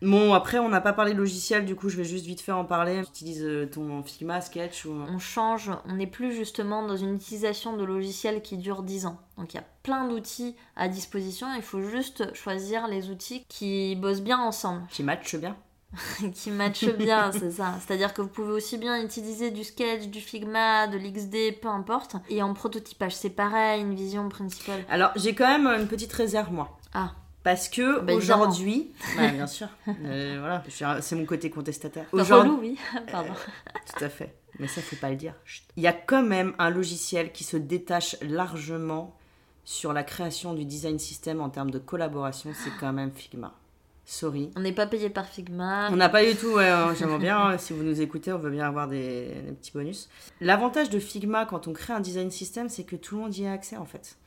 Bon, 0.03 0.33
après, 0.33 0.59
on 0.59 0.67
n'a 0.67 0.81
pas 0.81 0.91
parlé 0.91 1.13
de 1.13 1.17
logiciel, 1.17 1.65
du 1.65 1.75
coup, 1.75 1.87
je 1.87 1.95
vais 1.95 2.03
juste 2.03 2.25
vite 2.25 2.41
fait 2.41 2.51
en 2.51 2.65
parler. 2.65 3.01
Tu 3.03 3.09
utilises 3.09 3.43
euh, 3.43 3.65
ton 3.65 4.03
Figma, 4.03 4.41
Sketch 4.41 4.85
ou. 4.85 4.91
on 4.91 5.17
change, 5.17 5.71
on 5.85 5.95
n'est 5.95 6.07
plus 6.07 6.33
justement 6.33 6.85
dans 6.85 6.97
une 6.97 7.15
utilisation 7.15 7.77
de 7.77 7.83
logiciels 7.83 8.41
qui 8.41 8.57
dure 8.57 8.83
10 8.83 9.05
ans. 9.05 9.17
Donc 9.37 9.53
il 9.53 9.57
y 9.57 9.59
a 9.59 9.65
plein 9.81 10.07
d'outils 10.07 10.55
à 10.75 10.89
disposition, 10.89 11.47
il 11.55 11.61
faut 11.61 11.81
juste 11.81 12.33
choisir 12.35 12.87
les 12.87 13.09
outils 13.09 13.45
qui 13.47 13.95
bossent 13.95 14.21
bien 14.21 14.39
ensemble, 14.39 14.83
Qui 14.89 15.03
match 15.03 15.35
bien 15.35 15.55
qui 16.33 16.49
matchent 16.49 16.95
bien, 16.95 17.31
c'est 17.39 17.51
ça. 17.51 17.75
C'est-à-dire 17.79 18.13
que 18.13 18.21
vous 18.21 18.27
pouvez 18.27 18.51
aussi 18.51 18.77
bien 18.77 19.01
utiliser 19.03 19.51
du 19.51 19.63
Sketch, 19.63 20.07
du 20.07 20.19
Figma, 20.19 20.87
de 20.87 20.97
l'XD, 20.97 21.59
peu 21.61 21.67
importe. 21.67 22.15
Et 22.29 22.41
en 22.41 22.53
prototypage, 22.53 23.15
c'est 23.15 23.29
pareil, 23.29 23.81
une 23.81 23.93
vision 23.93 24.27
principale. 24.27 24.83
Alors, 24.89 25.11
j'ai 25.15 25.35
quand 25.35 25.47
même 25.47 25.67
une 25.67 25.87
petite 25.87 26.11
réserve, 26.11 26.51
moi. 26.51 26.77
Ah. 26.93 27.11
Parce 27.43 27.69
que 27.69 27.99
Bah, 28.01 28.13
aujourd'hui. 28.13 28.91
Bah, 29.17 29.27
bien 29.29 29.47
sûr. 29.47 29.67
Euh, 30.05 30.37
voilà, 30.39 31.01
c'est 31.01 31.15
mon 31.15 31.25
côté 31.25 31.49
contestataire. 31.49 32.05
Relou, 32.11 32.59
oui. 32.61 32.77
Pardon. 33.11 33.33
Tout 33.97 34.03
à 34.03 34.09
fait. 34.09 34.35
Mais 34.59 34.67
ça, 34.67 34.81
faut 34.81 34.95
pas 34.95 35.09
le 35.09 35.15
dire. 35.15 35.33
Chut. 35.45 35.63
Il 35.77 35.83
y 35.83 35.87
a 35.87 35.93
quand 35.93 36.23
même 36.23 36.53
un 36.59 36.69
logiciel 36.69 37.31
qui 37.31 37.43
se 37.43 37.57
détache 37.57 38.15
largement 38.21 39.15
sur 39.65 39.93
la 39.93 40.03
création 40.03 40.53
du 40.53 40.65
design 40.65 40.99
system 40.99 41.41
en 41.41 41.49
termes 41.49 41.71
de 41.71 41.79
collaboration. 41.79 42.51
C'est 42.53 42.71
quand 42.79 42.93
même 42.93 43.11
Figma. 43.11 43.53
Sorry. 44.05 44.51
On 44.57 44.59
n'est 44.59 44.73
pas 44.73 44.85
payé 44.85 45.09
par 45.09 45.25
Figma. 45.25 45.89
On 45.91 45.95
n'a 45.95 46.09
pas 46.09 46.25
du 46.25 46.35
tout, 46.35 46.55
ouais, 46.55 46.67
hein, 46.67 46.93
j'aimerais 46.93 47.19
bien, 47.19 47.39
hein, 47.39 47.57
si 47.57 47.71
vous 47.71 47.83
nous 47.83 48.01
écoutez, 48.01 48.33
on 48.33 48.37
veut 48.37 48.49
bien 48.51 48.67
avoir 48.67 48.89
des, 48.89 49.27
des 49.45 49.51
petits 49.53 49.71
bonus. 49.71 50.09
L'avantage 50.41 50.89
de 50.89 50.99
Figma 50.99 51.45
quand 51.45 51.67
on 51.69 51.73
crée 51.73 51.93
un 51.93 52.01
design 52.01 52.29
system, 52.29 52.67
c'est 52.67 52.83
que 52.83 52.97
tout 52.97 53.15
le 53.15 53.21
monde 53.21 53.37
y 53.37 53.45
a 53.47 53.53
accès 53.53 53.77
en 53.77 53.85
fait. 53.85 54.17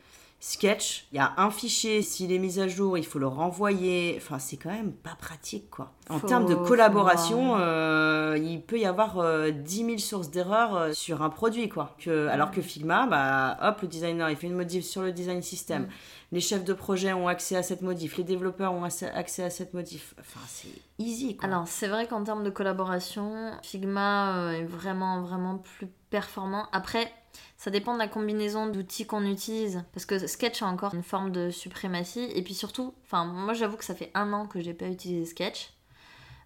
Sketch, 0.48 1.06
il 1.10 1.16
y 1.16 1.18
a 1.18 1.32
un 1.38 1.50
fichier, 1.50 2.02
s'il 2.02 2.30
est 2.30 2.38
mis 2.38 2.60
à 2.60 2.68
jour, 2.68 2.96
il 2.96 3.04
faut 3.04 3.18
le 3.18 3.26
renvoyer. 3.26 4.14
Enfin, 4.16 4.38
c'est 4.38 4.56
quand 4.56 4.70
même 4.70 4.92
pas 4.92 5.16
pratique 5.18 5.68
quoi. 5.70 5.90
En 6.08 6.20
Faut- 6.20 6.28
termes 6.28 6.46
de 6.46 6.54
collaboration, 6.54 7.56
euh, 7.58 8.38
il 8.40 8.62
peut 8.62 8.78
y 8.78 8.86
avoir 8.86 9.18
euh, 9.18 9.50
10 9.50 9.84
000 9.86 9.98
sources 9.98 10.30
d'erreurs 10.30 10.76
euh, 10.76 10.92
sur 10.92 11.22
un 11.22 11.30
produit 11.30 11.68
quoi. 11.68 11.96
Que, 11.98 12.28
alors 12.28 12.52
que 12.52 12.62
Figma, 12.62 13.08
bah 13.08 13.58
hop, 13.60 13.82
le 13.82 13.88
designer 13.88 14.30
il 14.30 14.36
fait 14.36 14.46
une 14.46 14.54
modif 14.54 14.84
sur 14.84 15.02
le 15.02 15.10
design 15.10 15.42
system. 15.42 15.82
Mm. 15.82 15.88
Les 16.30 16.40
chefs 16.40 16.64
de 16.64 16.72
projet 16.74 17.12
ont 17.12 17.26
accès 17.26 17.56
à 17.56 17.64
cette 17.64 17.82
modif, 17.82 18.16
les 18.16 18.22
développeurs 18.24 18.72
ont 18.72 18.84
accès- 18.84 19.42
à 19.42 19.50
cette 19.50 19.74
modif. 19.74 20.14
Enfin, 20.20 20.40
c'est 20.46 20.68
easy 21.00 21.36
quoi. 21.36 21.48
Alors, 21.48 21.66
c'est 21.66 21.88
vrai 21.88 22.06
qu'en 22.06 22.22
termes 22.22 22.44
de 22.44 22.50
collaboration, 22.50 23.50
Figma 23.64 24.36
euh, 24.36 24.50
est 24.52 24.64
vraiment, 24.64 25.22
vraiment 25.22 25.58
plus 25.58 25.88
performant. 26.10 26.66
Après, 26.70 27.12
ça 27.56 27.70
dépend 27.70 27.94
de 27.94 27.98
la 27.98 28.08
combinaison 28.08 28.66
d'outils 28.66 29.06
qu'on 29.06 29.24
utilise. 29.24 29.82
Parce 29.92 30.06
que 30.06 30.26
Sketch 30.26 30.62
a 30.62 30.66
encore 30.66 30.94
une 30.94 31.02
forme 31.02 31.30
de 31.32 31.50
suprématie. 31.50 32.28
Et 32.34 32.42
puis 32.42 32.54
surtout, 32.54 32.94
enfin, 33.04 33.24
moi 33.24 33.54
j'avoue 33.54 33.76
que 33.76 33.84
ça 33.84 33.94
fait 33.94 34.10
un 34.14 34.32
an 34.32 34.46
que 34.46 34.60
j'ai 34.60 34.74
pas 34.74 34.88
utilisé 34.88 35.24
Sketch. 35.24 35.72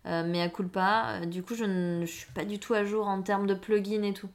Euh, 0.07 0.25
mais 0.27 0.41
à 0.41 0.49
culpa, 0.49 1.21
euh, 1.21 1.27
du 1.27 1.43
coup, 1.43 1.55
je 1.55 1.65
ne 1.65 2.07
suis 2.07 2.31
pas 2.33 2.45
du 2.45 2.59
tout 2.59 2.75
à 2.75 2.85
jour 2.85 3.07
en 3.07 3.21
termes 3.23 3.47
de 3.47 3.55
plugins 3.55 4.03
et 4.03 4.15
tout. 4.15 4.31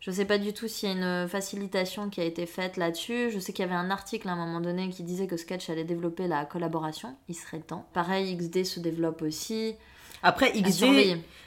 Je 0.00 0.10
sais 0.10 0.24
pas 0.24 0.38
du 0.38 0.54
tout 0.54 0.66
s'il 0.66 0.88
y 0.88 0.92
a 0.92 1.22
une 1.22 1.28
facilitation 1.28 2.08
qui 2.08 2.22
a 2.22 2.24
été 2.24 2.46
faite 2.46 2.78
là-dessus. 2.78 3.30
Je 3.30 3.38
sais 3.38 3.52
qu'il 3.52 3.66
y 3.66 3.68
avait 3.68 3.76
un 3.76 3.90
article 3.90 4.28
à 4.28 4.32
un 4.32 4.36
moment 4.36 4.60
donné 4.60 4.88
qui 4.88 5.02
disait 5.02 5.26
que 5.26 5.36
Sketch 5.36 5.68
allait 5.68 5.84
développer 5.84 6.26
la 6.26 6.46
collaboration. 6.46 7.16
Il 7.28 7.34
serait 7.34 7.60
temps. 7.60 7.86
Pareil, 7.92 8.34
XD 8.34 8.64
se 8.64 8.80
développe 8.80 9.20
aussi. 9.20 9.74
Après 10.22 10.52
XD, 10.52 10.84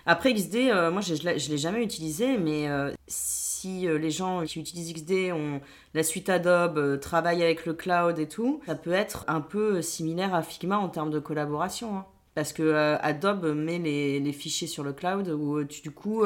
après 0.05 0.33
XD, 0.33 0.55
euh, 0.69 0.91
moi 0.91 1.01
je, 1.01 1.15
je 1.15 1.49
l'ai 1.49 1.57
jamais 1.57 1.83
utilisé, 1.83 2.37
mais 2.37 2.67
euh, 2.67 2.91
si 3.07 3.87
euh, 3.87 3.97
les 3.97 4.09
gens 4.11 4.43
qui 4.43 4.59
utilisent 4.59 4.93
XD 4.93 5.31
ont 5.33 5.61
la 5.93 6.03
suite 6.03 6.29
Adobe, 6.29 6.99
travaillent 6.99 7.43
avec 7.43 7.65
le 7.65 7.73
cloud 7.73 8.17
et 8.19 8.27
tout, 8.27 8.61
ça 8.65 8.75
peut 8.75 8.91
être 8.91 9.25
un 9.27 9.41
peu 9.41 9.81
similaire 9.81 10.33
à 10.33 10.41
Figma 10.41 10.77
en 10.77 10.89
termes 10.89 11.11
de 11.11 11.19
collaboration. 11.19 11.97
hein. 11.97 12.05
Parce 12.35 12.51
que 12.51 12.97
Adobe 13.01 13.53
met 13.55 13.77
les, 13.77 14.19
les 14.19 14.33
fichiers 14.33 14.65
sur 14.67 14.83
le 14.83 14.91
cloud 14.91 15.29
où 15.29 15.63
tu- 15.65 15.81
du 15.83 15.91
coup, 15.91 16.23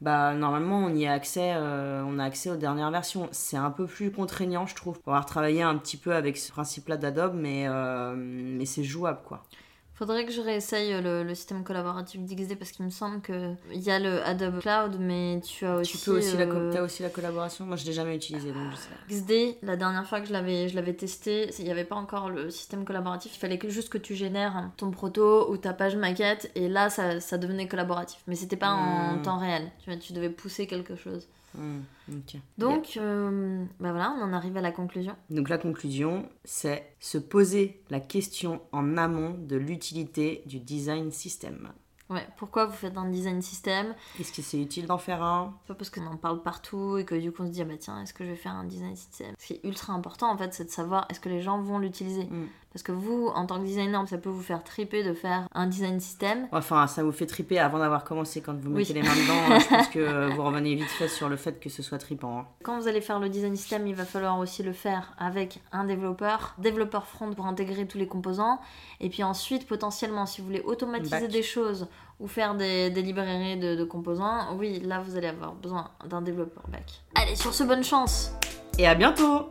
bah, 0.00 0.32
normalement 0.34 0.78
on 0.84 0.94
y 0.94 1.08
a 1.08 1.12
accès, 1.12 1.54
on 1.56 2.20
a 2.20 2.24
accès 2.24 2.50
aux 2.50 2.56
dernières 2.56 2.92
versions. 2.92 3.28
C'est 3.32 3.56
un 3.56 3.72
peu 3.72 3.86
plus 3.86 4.12
contraignant, 4.12 4.64
je 4.68 4.76
trouve, 4.76 5.00
pour 5.00 5.12
avoir 5.12 5.26
travaillé 5.26 5.60
un 5.62 5.76
petit 5.76 5.96
peu 5.96 6.14
avec 6.14 6.36
ce 6.36 6.52
principe-là 6.52 6.96
d'Adobe, 6.96 7.34
mais, 7.34 7.66
mais 8.14 8.64
c'est 8.64 8.84
jouable 8.84 9.18
quoi. 9.26 9.44
Faudrait 9.96 10.26
que 10.26 10.32
je 10.32 10.40
réessaye 10.40 11.00
le, 11.00 11.22
le 11.22 11.34
système 11.36 11.62
collaboratif 11.62 12.20
d'XD 12.20 12.56
parce 12.56 12.72
qu'il 12.72 12.84
me 12.84 12.90
semble 12.90 13.20
que 13.20 13.52
il 13.72 13.80
y 13.80 13.92
a 13.92 14.00
le 14.00 14.24
Adobe 14.24 14.58
Cloud, 14.60 14.96
mais 14.98 15.40
tu 15.40 15.64
as 15.64 15.76
aussi. 15.76 15.96
tu 15.98 16.04
peux 16.04 16.18
aussi, 16.18 16.36
la, 16.36 16.44
euh, 16.46 16.72
t'as 16.72 16.82
aussi 16.82 17.02
la 17.04 17.10
collaboration 17.10 17.64
Moi 17.64 17.76
je 17.76 17.84
l'ai 17.86 17.92
jamais 17.92 18.16
utilisé 18.16 18.50
donc 18.50 18.72
je 18.72 18.76
sais. 18.76 19.14
XD, 19.54 19.56
la 19.62 19.76
dernière 19.76 20.04
fois 20.08 20.20
que 20.20 20.26
je 20.26 20.32
l'avais, 20.32 20.68
je 20.68 20.74
l'avais 20.74 20.94
testé, 20.94 21.48
il 21.60 21.64
n'y 21.64 21.70
avait 21.70 21.84
pas 21.84 21.94
encore 21.94 22.28
le 22.28 22.50
système 22.50 22.84
collaboratif. 22.84 23.36
Il 23.36 23.38
fallait 23.38 23.58
que 23.58 23.68
juste 23.68 23.88
que 23.88 23.98
tu 23.98 24.16
génères 24.16 24.70
ton 24.76 24.90
proto 24.90 25.48
ou 25.52 25.56
ta 25.58 25.72
page 25.72 25.94
maquette 25.94 26.50
et 26.56 26.68
là 26.68 26.90
ça, 26.90 27.20
ça 27.20 27.38
devenait 27.38 27.68
collaboratif. 27.68 28.18
Mais 28.26 28.34
c'était 28.34 28.56
pas 28.56 28.70
en 28.72 29.14
Hmm. 29.18 29.22
temps 29.22 29.38
réel. 29.38 29.70
Tu, 29.84 29.90
vois, 29.90 29.98
tu 30.00 30.12
devais 30.12 30.28
pousser 30.30 30.66
quelque 30.66 30.96
chose. 30.96 31.28
Hmm. 31.54 31.80
Donc, 32.58 32.96
euh, 32.96 33.64
bah 33.80 33.92
voilà, 33.92 34.14
on 34.18 34.22
en 34.22 34.32
arrive 34.32 34.56
à 34.56 34.60
la 34.60 34.72
conclusion. 34.72 35.16
Donc 35.30 35.48
la 35.48 35.58
conclusion, 35.58 36.28
c'est 36.44 36.94
se 37.00 37.18
poser 37.18 37.82
la 37.90 38.00
question 38.00 38.60
en 38.72 38.96
amont 38.96 39.36
de 39.38 39.56
l'utilité 39.56 40.42
du 40.46 40.60
design 40.60 41.10
system. 41.10 41.72
Ouais, 42.10 42.26
pourquoi 42.36 42.66
vous 42.66 42.74
faites 42.74 42.98
un 42.98 43.08
design 43.08 43.40
system? 43.40 43.94
Est-ce 44.20 44.32
que 44.32 44.42
c'est 44.42 44.60
utile 44.60 44.86
d'en 44.86 44.98
faire 44.98 45.22
un? 45.22 45.58
Pas 45.66 45.74
parce 45.74 45.88
qu'on 45.88 46.06
en 46.06 46.18
parle 46.18 46.42
partout 46.42 46.98
et 46.98 47.04
que 47.06 47.14
du 47.14 47.32
coup 47.32 47.42
on 47.42 47.46
se 47.46 47.52
dit 47.52 47.62
ah 47.62 47.64
bah 47.64 47.78
tiens 47.78 48.02
est-ce 48.02 48.12
que 48.12 48.24
je 48.24 48.30
vais 48.30 48.36
faire 48.36 48.52
un 48.52 48.64
design 48.64 48.94
system? 48.94 49.34
Ce 49.38 49.46
qui 49.46 49.54
est 49.54 49.64
ultra 49.64 49.94
important 49.94 50.30
en 50.30 50.36
fait 50.36 50.52
c'est 50.52 50.64
de 50.64 50.70
savoir 50.70 51.06
est-ce 51.08 51.18
que 51.18 51.30
les 51.30 51.40
gens 51.40 51.62
vont 51.62 51.78
l'utiliser? 51.78 52.24
Mm. 52.24 52.48
Parce 52.74 52.82
que 52.82 52.92
vous 52.92 53.28
en 53.34 53.46
tant 53.46 53.58
que 53.60 53.64
designer 53.64 54.06
ça 54.08 54.18
peut 54.18 54.28
vous 54.28 54.42
faire 54.42 54.62
triper 54.64 55.02
de 55.04 55.14
faire 55.14 55.48
un 55.54 55.66
design 55.66 56.00
system 56.00 56.48
Enfin, 56.52 56.86
ça 56.88 57.02
vous 57.04 57.12
fait 57.12 57.24
triper 57.26 57.58
avant 57.58 57.78
d'avoir 57.78 58.04
commencé 58.04 58.40
quand 58.42 58.52
vous 58.58 58.68
Oui. 58.70 58.78
mettez 58.78 58.92
les 58.94 59.02
mains 59.02 59.14
dedans. 59.14 59.58
je 59.60 59.68
pense 59.68 59.88
que 59.88 60.30
vous 60.34 60.42
revenez 60.42 60.74
vite 60.74 60.88
fait 60.90 61.08
sur 61.08 61.28
le 61.28 61.36
fait 61.36 61.60
que 61.60 61.70
ce 61.70 61.82
soit 61.82 61.98
tripant. 61.98 62.40
hein. 62.40 62.46
quand 62.64 62.78
vous 62.78 62.88
allez 62.88 63.00
faire 63.00 63.20
le 63.20 63.28
design 63.28 63.54
system 63.56 63.86
il 63.86 63.94
va 63.94 64.04
falloir 64.04 64.38
aussi 64.38 64.62
le 64.62 64.72
faire 64.72 65.14
avec 65.18 65.62
un 65.72 65.84
développeur 65.84 66.54
développeur 66.58 67.06
front 67.06 67.32
pour 67.32 67.46
intégrer 67.46 67.86
tous 67.86 67.98
les 67.98 68.08
composants 68.08 68.58
et 69.00 69.08
puis 69.08 69.22
ensuite 69.22 69.66
potentiellement 69.66 70.26
si 70.26 70.40
vous 70.40 70.48
voulez 70.48 70.62
automatiser 70.62 71.20
Back. 71.20 71.30
des 71.30 71.42
choses 71.42 71.86
ou 72.20 72.26
faire 72.28 72.54
des, 72.56 72.90
des 72.90 73.02
librairies 73.02 73.58
de, 73.58 73.76
de 73.76 73.84
composants 73.84 74.56
oui 74.58 74.80
là 74.80 75.00
vous 75.00 75.16
allez 75.16 75.28
avoir 75.28 75.52
besoin 75.54 75.90
d'un 76.08 76.22
développeur 76.22 76.64
back 76.68 77.02
allez 77.14 77.36
sur 77.36 77.54
ce 77.54 77.62
bonne 77.64 77.84
chance 77.84 78.32
Et 78.78 78.86
à 78.88 78.94
bientôt 78.96 79.48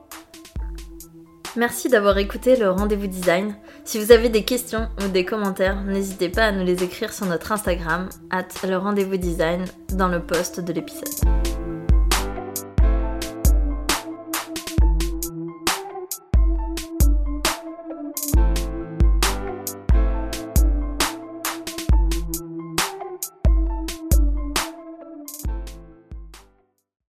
Merci 1.55 1.87
d'avoir 1.87 2.17
écouté 2.17 2.55
le 2.55 2.71
rendez-vous 2.71 3.05
design. 3.05 3.55
Si 3.85 3.99
vous 3.99 4.11
avez 4.11 4.29
des 4.29 4.43
questions 4.43 4.87
ou 5.03 5.07
des 5.07 5.23
commentaires, 5.23 5.83
n'hésitez 5.83 6.29
pas 6.29 6.45
à 6.45 6.51
nous 6.51 6.65
les 6.65 6.83
écrire 6.83 7.13
sur 7.13 7.27
notre 7.27 7.51
Instagram, 7.51 8.09
at 8.31 8.47
le 8.67 8.77
rendez-vous 8.77 9.17
design, 9.17 9.65
dans 9.91 10.07
le 10.07 10.19
post 10.19 10.59
de 10.59 10.73
l'épisode. 10.73 11.42